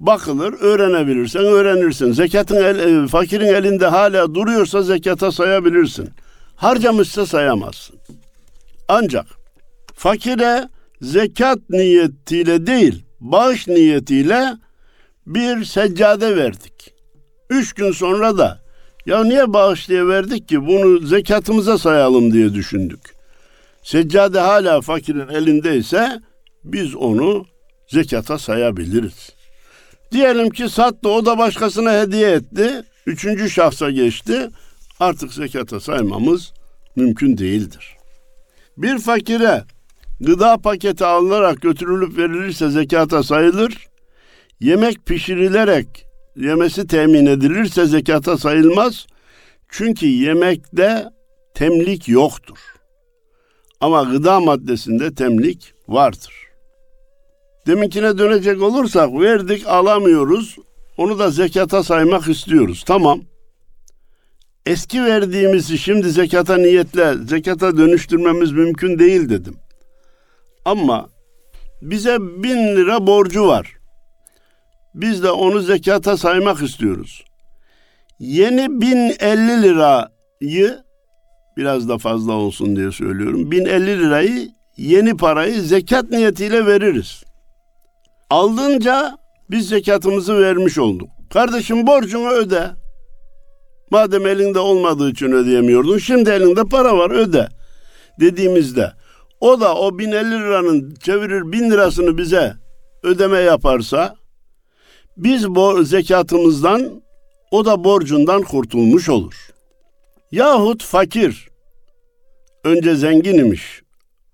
Bakılır, 0.00 0.52
öğrenebilirsen 0.60 1.44
öğrenirsin. 1.44 2.12
Zekatın 2.12 2.56
el, 2.56 3.04
e, 3.04 3.06
fakirin 3.06 3.54
elinde 3.54 3.86
hala 3.86 4.34
duruyorsa 4.34 4.82
zekata 4.82 5.32
sayabilirsin. 5.32 6.10
Harcamışsa 6.56 7.26
sayamazsın. 7.26 7.96
Ancak 8.88 9.26
fakire 9.94 10.68
zekat 11.02 11.58
niyetiyle 11.70 12.66
değil, 12.66 13.04
bağış 13.20 13.68
niyetiyle 13.68 14.56
bir 15.26 15.64
seccade 15.64 16.36
verdik. 16.36 16.94
Üç 17.50 17.72
gün 17.72 17.92
sonra 17.92 18.38
da 18.38 18.60
ya 19.06 19.24
niye 19.24 19.52
bağış 19.52 19.88
diye 19.88 20.06
verdik 20.06 20.48
ki 20.48 20.66
bunu 20.66 21.06
zekatımıza 21.06 21.78
sayalım 21.78 22.32
diye 22.32 22.54
düşündük. 22.54 23.14
Seccade 23.82 24.40
hala 24.40 24.80
fakirin 24.80 25.28
elindeyse 25.28 26.20
biz 26.64 26.94
onu 26.94 27.46
zekata 27.88 28.38
sayabiliriz. 28.38 29.30
Diyelim 30.12 30.50
ki 30.50 30.68
sattı 30.68 31.08
o 31.08 31.26
da 31.26 31.38
başkasına 31.38 32.00
hediye 32.00 32.30
etti. 32.30 32.82
Üçüncü 33.06 33.50
şahsa 33.50 33.90
geçti. 33.90 34.48
Artık 35.00 35.32
zekata 35.32 35.80
saymamız 35.80 36.52
mümkün 36.96 37.38
değildir. 37.38 37.96
Bir 38.76 38.98
fakire 38.98 39.64
gıda 40.20 40.56
paketi 40.56 41.04
alınarak 41.04 41.60
götürülüp 41.62 42.18
verilirse 42.18 42.70
zekata 42.70 43.22
sayılır. 43.22 43.88
Yemek 44.60 45.06
pişirilerek 45.06 46.06
yemesi 46.36 46.86
temin 46.86 47.26
edilirse 47.26 47.86
zekata 47.86 48.38
sayılmaz. 48.38 49.06
Çünkü 49.68 50.06
yemekte 50.06 51.04
temlik 51.54 52.08
yoktur. 52.08 52.58
Ama 53.80 54.02
gıda 54.02 54.40
maddesinde 54.40 55.14
temlik 55.14 55.74
vardır. 55.88 56.32
Deminkine 57.66 58.18
dönecek 58.18 58.62
olursak 58.62 59.12
verdik 59.12 59.66
alamıyoruz. 59.66 60.56
Onu 60.96 61.18
da 61.18 61.30
zekata 61.30 61.82
saymak 61.82 62.28
istiyoruz. 62.28 62.84
Tamam. 62.86 63.20
Eski 64.66 65.04
verdiğimizi 65.04 65.78
şimdi 65.78 66.10
zekata 66.10 66.56
niyetle 66.56 67.14
zekata 67.28 67.76
dönüştürmemiz 67.76 68.52
mümkün 68.52 68.98
değil 68.98 69.28
dedim. 69.28 69.56
Ama 70.64 71.08
bize 71.82 72.20
bin 72.20 72.76
lira 72.76 73.06
borcu 73.06 73.46
var. 73.46 73.76
Biz 74.94 75.22
de 75.22 75.30
onu 75.30 75.60
zekata 75.60 76.16
saymak 76.16 76.62
istiyoruz. 76.62 77.24
Yeni 78.18 78.80
bin 78.80 79.14
elli 79.20 79.62
lirayı 79.62 80.78
biraz 81.56 81.88
da 81.88 81.98
fazla 81.98 82.32
olsun 82.32 82.76
diye 82.76 82.92
söylüyorum. 82.92 83.50
Bin 83.50 83.64
elli 83.64 83.98
lirayı 83.98 84.48
yeni 84.76 85.16
parayı 85.16 85.62
zekat 85.62 86.10
niyetiyle 86.10 86.66
veririz. 86.66 87.24
Aldınca 88.30 89.16
biz 89.50 89.68
zekatımızı 89.68 90.38
vermiş 90.42 90.78
olduk. 90.78 91.08
Kardeşim 91.30 91.86
borcunu 91.86 92.28
öde. 92.28 92.70
Madem 93.90 94.26
elinde 94.26 94.58
olmadığı 94.58 95.10
için 95.10 95.32
ödeyemiyordun, 95.32 95.98
şimdi 95.98 96.30
elinde 96.30 96.64
para 96.64 96.98
var 96.98 97.10
öde. 97.10 97.48
Dediğimizde 98.20 98.92
o 99.40 99.60
da 99.60 99.74
o 99.74 99.98
1050 99.98 100.30
liranın 100.30 100.94
çevirir 100.94 101.52
bin 101.52 101.70
lirasını 101.70 102.18
bize 102.18 102.54
ödeme 103.02 103.38
yaparsa 103.38 104.16
biz 105.16 105.48
bu 105.48 105.84
zekatımızdan 105.84 107.02
o 107.50 107.64
da 107.64 107.84
borcundan 107.84 108.42
kurtulmuş 108.42 109.08
olur. 109.08 109.50
Yahut 110.32 110.84
fakir 110.84 111.48
önce 112.64 112.94
zengin 112.94 113.38
imiş, 113.38 113.82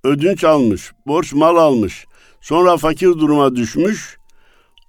ödünç 0.04 0.44
almış, 0.44 0.92
borç 1.06 1.32
mal 1.32 1.56
almış, 1.56 2.06
sonra 2.40 2.76
fakir 2.76 3.06
duruma 3.06 3.56
düşmüş, 3.56 4.18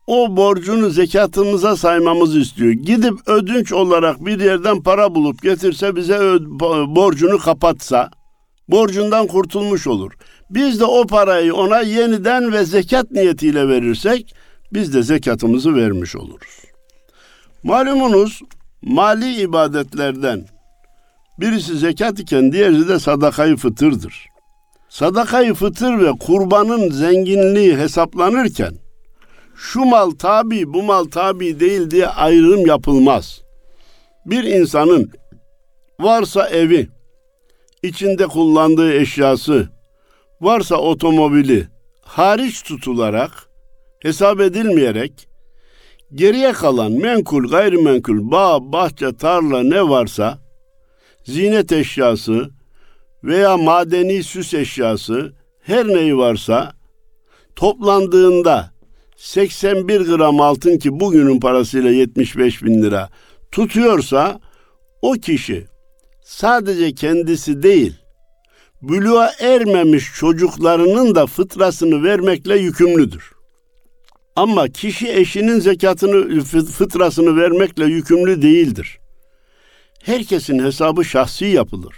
o 0.08 0.38
borcunu 0.38 0.90
zekatımıza 0.90 1.76
saymamızı 1.76 2.40
istiyor. 2.40 2.72
Gidip 2.72 3.28
ödünç 3.28 3.74
olarak 3.74 4.26
bir 4.26 4.40
yerden 4.40 4.84
para 4.84 5.16
bulup 5.16 5.42
getirse 5.42 5.96
bize 5.96 6.20
borcunu 6.96 7.38
kapatsa 7.38 8.12
borcundan 8.70 9.28
kurtulmuş 9.28 9.88
olur. 9.88 10.12
Biz 10.50 10.80
de 10.80 10.86
o 10.86 11.08
parayı 11.08 11.56
ona 11.56 11.82
yeniden 11.82 12.52
ve 12.52 12.66
zekat 12.66 13.12
niyetiyle 13.12 13.68
verirsek 13.68 14.36
biz 14.74 14.94
de 14.94 15.04
zekatımızı 15.04 15.76
vermiş 15.76 16.16
oluruz. 16.16 16.62
Malumunuz 17.64 18.42
mali 18.82 19.42
ibadetlerden 19.42 20.46
birisi 21.40 21.78
zekat 21.78 22.20
iken 22.20 22.52
diğeri 22.52 22.88
de 22.88 23.00
sadakayı 23.00 23.56
fıtırdır. 23.56 24.26
Sadakayı 24.90 25.54
fıtır 25.54 26.00
ve 26.00 26.12
kurbanın 26.12 26.90
zenginliği 26.90 27.78
hesaplanırken 27.78 28.74
şu 29.58 29.86
mal 29.86 30.12
tabi 30.12 30.74
bu 30.74 30.84
mal 30.84 31.06
tabi 31.06 31.60
değil 31.60 31.92
diye 31.92 32.08
ayrım 32.08 32.68
yapılmaz. 32.68 33.42
Bir 34.26 34.44
insanın 34.44 35.12
varsa 36.00 36.50
evi, 36.50 36.90
içinde 37.88 38.28
kullandığı 38.28 38.94
eşyası, 38.94 39.70
varsa 40.42 40.76
otomobili 40.76 41.68
hariç 42.02 42.64
tutularak, 42.64 43.50
hesap 44.00 44.40
edilmeyerek, 44.40 45.28
geriye 46.16 46.52
kalan 46.52 46.92
menkul, 46.92 47.50
gayrimenkul, 47.50 48.32
bağ, 48.32 48.72
bahçe, 48.72 49.16
tarla 49.16 49.64
ne 49.64 49.90
varsa, 49.90 50.40
zinet 51.24 51.72
eşyası 51.72 52.50
veya 53.24 53.58
madeni 53.58 54.24
süs 54.24 54.54
eşyası, 54.54 55.34
her 55.60 55.88
neyi 55.88 56.18
varsa, 56.18 56.74
toplandığında 57.56 58.72
81 59.18 60.02
gram 60.02 60.42
altın 60.42 60.78
ki 60.78 61.00
bugünün 61.00 61.40
parasıyla 61.40 61.92
75 61.92 62.64
bin 62.64 62.84
lira 62.84 63.10
tutuyorsa 63.52 64.40
o 65.02 65.12
kişi 65.12 65.68
sadece 66.28 66.94
kendisi 66.94 67.64
değil 67.64 67.94
buluğa 68.82 69.32
ermemiş 69.40 70.14
çocuklarının 70.16 71.16
da 71.16 71.26
fıtrasını 71.26 72.04
vermekle 72.04 72.58
yükümlüdür. 72.58 73.32
Ama 74.36 74.68
kişi 74.68 75.08
eşinin 75.12 75.60
zekatını 75.60 76.42
fıtrasını 76.66 77.38
vermekle 77.38 77.86
yükümlü 77.86 78.42
değildir. 78.42 79.00
Herkesin 80.04 80.60
hesabı 80.60 81.06
şahsi 81.06 81.46
yapılır. 81.46 81.96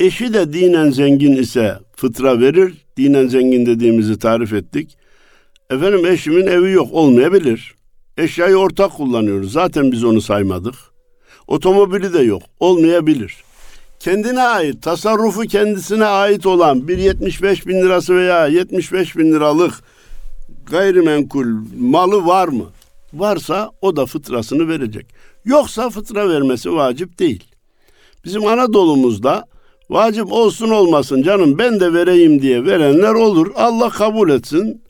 Eşi 0.00 0.34
de 0.34 0.52
dinen 0.52 0.90
zengin 0.90 1.36
ise 1.36 1.78
fıtra 1.96 2.40
verir. 2.40 2.74
Dinen 2.96 3.26
zengin 3.26 3.66
dediğimizi 3.66 4.18
tarif 4.18 4.52
ettik. 4.52 4.96
Efendim 5.70 6.06
eşimin 6.06 6.46
evi 6.46 6.72
yok 6.72 6.88
olmayabilir. 6.92 7.74
Eşyayı 8.18 8.56
ortak 8.56 8.92
kullanıyoruz. 8.92 9.52
Zaten 9.52 9.92
biz 9.92 10.04
onu 10.04 10.20
saymadık. 10.20 10.93
Otomobili 11.48 12.12
de 12.12 12.22
yok. 12.22 12.42
Olmayabilir. 12.60 13.44
Kendine 13.98 14.42
ait, 14.42 14.82
tasarrufu 14.82 15.40
kendisine 15.40 16.04
ait 16.04 16.46
olan 16.46 16.88
bir 16.88 16.98
75 16.98 17.66
bin 17.66 17.82
lirası 17.82 18.16
veya 18.16 18.46
75 18.46 19.16
bin 19.16 19.32
liralık 19.32 19.74
gayrimenkul 20.70 21.46
malı 21.78 22.26
var 22.26 22.48
mı? 22.48 22.64
Varsa 23.14 23.70
o 23.80 23.96
da 23.96 24.06
fıtrasını 24.06 24.68
verecek. 24.68 25.06
Yoksa 25.44 25.90
fıtra 25.90 26.28
vermesi 26.28 26.72
vacip 26.72 27.18
değil. 27.18 27.44
Bizim 28.24 28.46
Anadolu'muzda 28.46 29.44
vacip 29.90 30.32
olsun 30.32 30.70
olmasın 30.70 31.22
canım 31.22 31.58
ben 31.58 31.80
de 31.80 31.92
vereyim 31.92 32.42
diye 32.42 32.64
verenler 32.64 33.14
olur. 33.14 33.52
Allah 33.56 33.88
kabul 33.90 34.30
etsin 34.30 34.82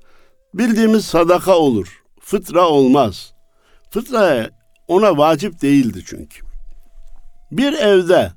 bildiğimiz 0.55 1.05
sadaka 1.05 1.59
olur. 1.59 2.03
Fıtra 2.21 2.69
olmaz. 2.69 3.33
Fıtra 3.91 4.51
ona 4.89 5.19
vacip 5.19 5.63
değildi 5.63 6.03
çünkü. 6.07 6.44
Bir 7.57 7.73
evde 7.73 8.33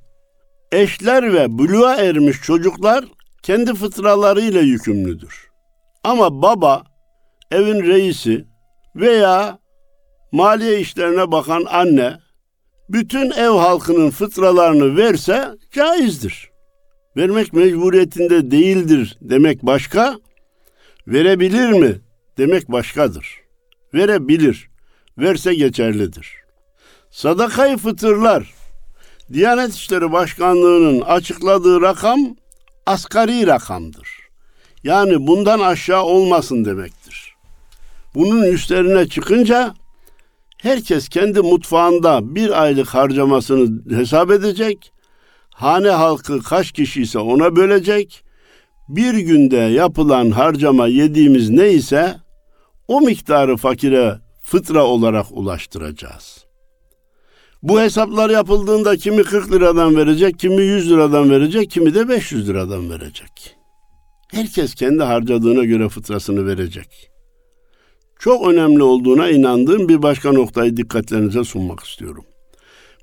eşler 0.72 1.34
ve 1.34 1.58
buluğa 1.58 1.96
ermiş 1.96 2.42
çocuklar 2.42 3.06
kendi 3.44 3.74
fıtralarıyla 3.74 4.62
yükümlüdür. 4.62 5.50
Ama 6.04 6.42
baba, 6.42 6.84
evin 7.52 7.84
reisi 7.84 8.46
veya 8.96 9.60
maliye 10.32 10.80
işlerine 10.80 11.32
bakan 11.32 11.66
anne 11.70 12.18
bütün 12.90 13.32
ev 13.32 13.50
halkının 13.50 14.10
fıtralarını 14.10 14.98
verse 14.98 15.56
caizdir. 15.72 16.52
Vermek 17.16 17.54
mecburiyetinde 17.54 18.52
değildir 18.52 19.18
demek 19.22 19.64
başka, 19.64 20.18
verebilir 21.08 21.70
mi 21.70 22.02
demek 22.38 22.72
başkadır. 22.72 23.40
Verebilir, 23.94 24.70
verse 25.18 25.54
geçerlidir. 25.54 26.36
Sadakayı 27.12 27.78
fıtırlar, 27.78 28.57
Diyanet 29.34 29.76
İşleri 29.76 30.12
Başkanlığı'nın 30.12 31.02
açıkladığı 31.02 31.82
rakam 31.82 32.20
asgari 32.86 33.48
rakamdır. 33.48 34.10
Yani 34.84 35.28
bundan 35.28 35.60
aşağı 35.60 36.04
olmasın 36.04 36.66
demektir. 36.66 37.36
Bunun 38.16 38.44
üstlerine 38.44 39.08
çıkınca 39.08 39.74
herkes 40.62 41.10
kendi 41.10 41.42
mutfağında 41.42 42.36
bir 42.36 42.62
aylık 42.62 42.88
harcamasını 42.88 43.96
hesap 43.98 44.32
edecek. 44.32 44.92
Hane 45.50 45.90
halkı 45.90 46.44
kaç 46.44 46.72
kişi 46.72 47.02
ise 47.02 47.20
ona 47.20 47.56
bölecek. 47.56 48.24
Bir 48.90 49.14
günde 49.14 49.58
yapılan 49.58 50.32
harcama 50.32 50.88
yediğimiz 50.88 51.50
neyse 51.50 52.16
o 52.88 53.02
miktarı 53.02 53.58
fakire 53.58 54.20
fıtra 54.44 54.84
olarak 54.84 55.26
ulaştıracağız. 55.32 56.47
Bu 57.64 57.82
hesaplar 57.82 58.30
yapıldığında 58.30 58.98
kimi 58.98 59.24
40 59.24 59.52
liradan 59.52 59.96
verecek, 59.96 60.40
kimi 60.40 60.62
100 60.62 60.90
liradan 60.90 61.30
verecek, 61.30 61.72
kimi 61.72 61.94
de 61.94 62.10
500 62.10 62.50
liradan 62.50 62.90
verecek. 62.90 63.56
Herkes 64.32 64.76
kendi 64.76 65.04
harcadığına 65.04 65.64
göre 65.64 65.90
fıtrasını 65.90 66.48
verecek. 66.48 67.10
Çok 68.20 68.48
önemli 68.48 68.84
olduğuna 68.84 69.30
inandığım 69.30 69.90
bir 69.90 70.02
başka 70.02 70.32
noktayı 70.32 70.78
dikkatlerinize 70.78 71.44
sunmak 71.44 71.80
istiyorum. 71.84 72.26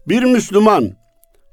Bir 0.09 0.23
Müslüman 0.23 0.91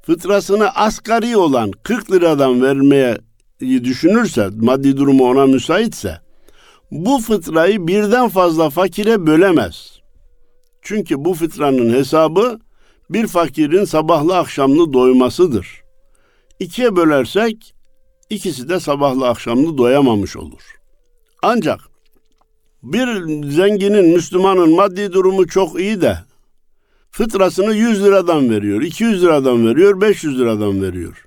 fıtrasını 0.02 0.70
asgari 0.70 1.36
olan 1.36 1.70
40 1.82 2.12
liradan 2.12 2.62
vermeye 2.62 3.18
düşünürse, 3.60 4.48
maddi 4.56 4.96
durumu 4.96 5.30
ona 5.30 5.46
müsaitse 5.46 6.20
bu 6.90 7.18
fıtrayı 7.18 7.86
birden 7.86 8.28
fazla 8.28 8.70
fakire 8.70 9.26
bölemez. 9.26 9.98
Çünkü 10.82 11.24
bu 11.24 11.34
fıtranın 11.34 11.92
hesabı 11.92 12.58
bir 13.14 13.26
fakirin 13.26 13.84
sabahlı 13.84 14.38
akşamlı 14.38 14.92
doymasıdır. 14.92 15.82
İkiye 16.58 16.96
bölersek 16.96 17.74
ikisi 18.30 18.68
de 18.68 18.80
sabahlı 18.80 19.28
akşamlı 19.28 19.78
doyamamış 19.78 20.36
olur. 20.36 20.62
Ancak 21.42 21.80
bir 22.82 23.06
zenginin, 23.50 24.14
Müslümanın 24.14 24.74
maddi 24.74 25.12
durumu 25.12 25.46
çok 25.46 25.80
iyi 25.80 26.00
de 26.00 26.18
fıtrasını 27.10 27.74
100 27.74 28.04
liradan 28.04 28.50
veriyor, 28.50 28.82
200 28.82 29.22
liradan 29.22 29.66
veriyor, 29.66 30.00
500 30.00 30.38
liradan 30.38 30.82
veriyor. 30.82 31.24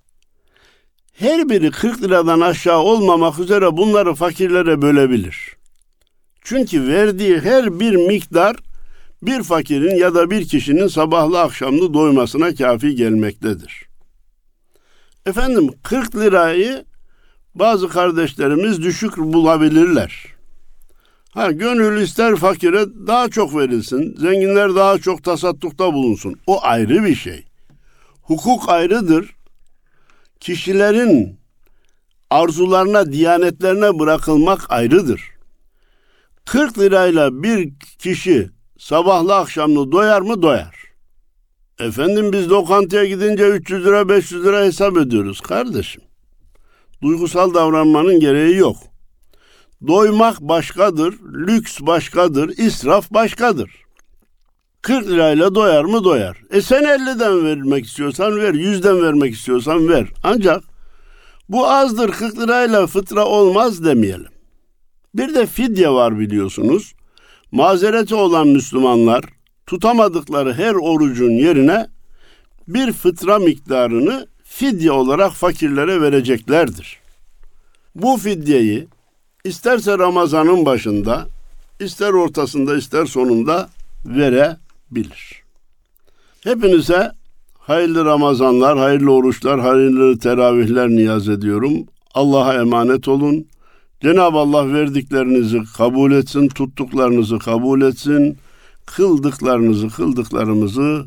Her 1.14 1.50
biri 1.50 1.72
40 1.72 2.04
liradan 2.04 2.42
aşağı 2.42 2.80
olmamak 2.80 3.40
üzere 3.40 3.78
bunları 3.78 4.16
fakirlere 4.16 4.82
bölebilir. 4.82 5.56
Çünkü 6.42 6.88
verdiği 6.88 7.40
her 7.40 7.80
bir 7.80 7.96
miktar 7.96 8.56
bir 9.22 9.44
fakirin 9.44 9.96
ya 9.96 10.16
da 10.16 10.32
bir 10.32 10.48
kişinin 10.48 10.88
sabahlı 10.88 11.42
akşamlı 11.42 11.94
doymasına 11.94 12.56
kafi 12.56 12.96
gelmektedir. 12.96 13.86
Efendim 15.26 15.70
40 15.84 16.16
lirayı 16.16 16.86
bazı 17.56 17.90
kardeşlerimiz 17.90 18.82
düşük 18.82 19.18
bulabilirler. 19.18 20.26
Ha 21.32 21.52
gönül 21.52 22.02
ister 22.02 22.36
fakire 22.36 22.86
daha 23.08 23.30
çok 23.30 23.56
verilsin, 23.56 24.16
zenginler 24.20 24.76
daha 24.76 24.98
çok 24.98 25.24
tasattukta 25.24 25.94
bulunsun. 25.94 26.36
O 26.48 26.64
ayrı 26.64 27.04
bir 27.04 27.16
şey. 27.16 27.46
Hukuk 28.22 28.70
ayrıdır. 28.70 29.36
Kişilerin 30.40 31.40
arzularına, 32.30 33.12
diyanetlerine 33.12 34.00
bırakılmak 34.00 34.72
ayrıdır. 34.72 35.22
40 36.46 36.80
lirayla 36.80 37.44
bir 37.44 37.74
kişi 38.00 38.50
sabahlı 38.78 39.36
akşamlı 39.36 39.92
doyar 39.92 40.22
mı? 40.22 40.42
Doyar. 40.42 40.76
Efendim 41.80 42.34
biz 42.34 42.50
lokantaya 42.50 43.06
gidince 43.06 43.50
300 43.50 43.86
lira 43.86 44.10
500 44.10 44.46
lira 44.46 44.66
hesap 44.66 44.98
ediyoruz 44.98 45.42
kardeşim. 45.42 46.02
Duygusal 47.02 47.54
davranmanın 47.54 48.20
gereği 48.20 48.58
yok. 48.58 48.78
Doymak 49.88 50.42
başkadır, 50.42 51.16
lüks 51.34 51.82
başkadır, 51.82 52.50
israf 52.58 53.12
başkadır. 53.12 53.72
40 54.82 55.08
lirayla 55.08 55.56
doyar 55.56 55.84
mı 55.84 56.04
doyar. 56.04 56.38
E 56.52 56.62
sen 56.62 56.84
50'den 56.84 57.46
vermek 57.46 57.86
istiyorsan 57.86 58.36
ver, 58.36 58.54
100'den 58.54 59.02
vermek 59.02 59.34
istiyorsan 59.34 59.90
ver. 59.90 60.08
Ancak 60.24 60.64
bu 61.50 61.68
azdır 61.68 62.12
40 62.12 62.40
lirayla 62.40 62.88
fıtra 62.88 63.26
olmaz 63.26 63.86
demeyelim. 63.86 64.32
Bir 65.16 65.36
de 65.36 65.46
fidye 65.46 65.90
var 65.90 66.20
biliyorsunuz. 66.20 66.94
Mazereti 67.52 68.16
olan 68.16 68.48
Müslümanlar 68.48 69.24
tutamadıkları 69.68 70.54
her 70.54 70.74
orucun 70.74 71.32
yerine 71.32 71.88
bir 72.68 72.92
fıtra 72.92 73.40
miktarını 73.40 74.28
fidye 74.44 74.92
olarak 74.92 75.32
fakirlere 75.32 76.02
vereceklerdir. 76.02 77.00
Bu 77.96 78.18
fidyeyi 78.18 78.88
isterse 79.44 79.98
Ramazan'ın 79.98 80.66
başında, 80.66 81.28
ister 81.80 82.14
ortasında, 82.14 82.78
ister 82.78 83.06
sonunda 83.06 83.70
verebilir. 84.06 85.44
Hepinize 86.44 87.12
hayırlı 87.60 88.06
Ramazanlar, 88.06 88.78
hayırlı 88.78 89.14
oruçlar, 89.14 89.60
hayırlı 89.60 90.20
teravihler 90.20 90.90
niyaz 90.90 91.30
ediyorum. 91.30 91.74
Allah'a 92.14 92.54
emanet 92.54 93.08
olun. 93.08 93.48
Cenab-ı 94.02 94.38
Allah 94.38 94.74
verdiklerinizi 94.74 95.62
kabul 95.78 96.12
etsin, 96.12 96.48
tuttuklarınızı 96.48 97.40
kabul 97.40 97.82
etsin, 97.82 98.38
kıldıklarınızı, 98.86 99.90
kıldıklarımızı 99.90 101.06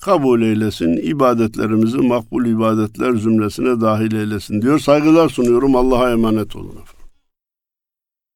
kabul 0.00 0.42
eylesin, 0.42 0.96
ibadetlerimizi 0.96 1.96
makbul 1.96 2.46
ibadetler 2.46 3.12
zümresine 3.12 3.80
dahil 3.80 4.12
eylesin 4.12 4.62
diyor. 4.62 4.78
Saygılar 4.78 5.28
sunuyorum. 5.28 5.76
Allah'a 5.76 6.10
emanet 6.10 6.56
olun. 6.56 6.74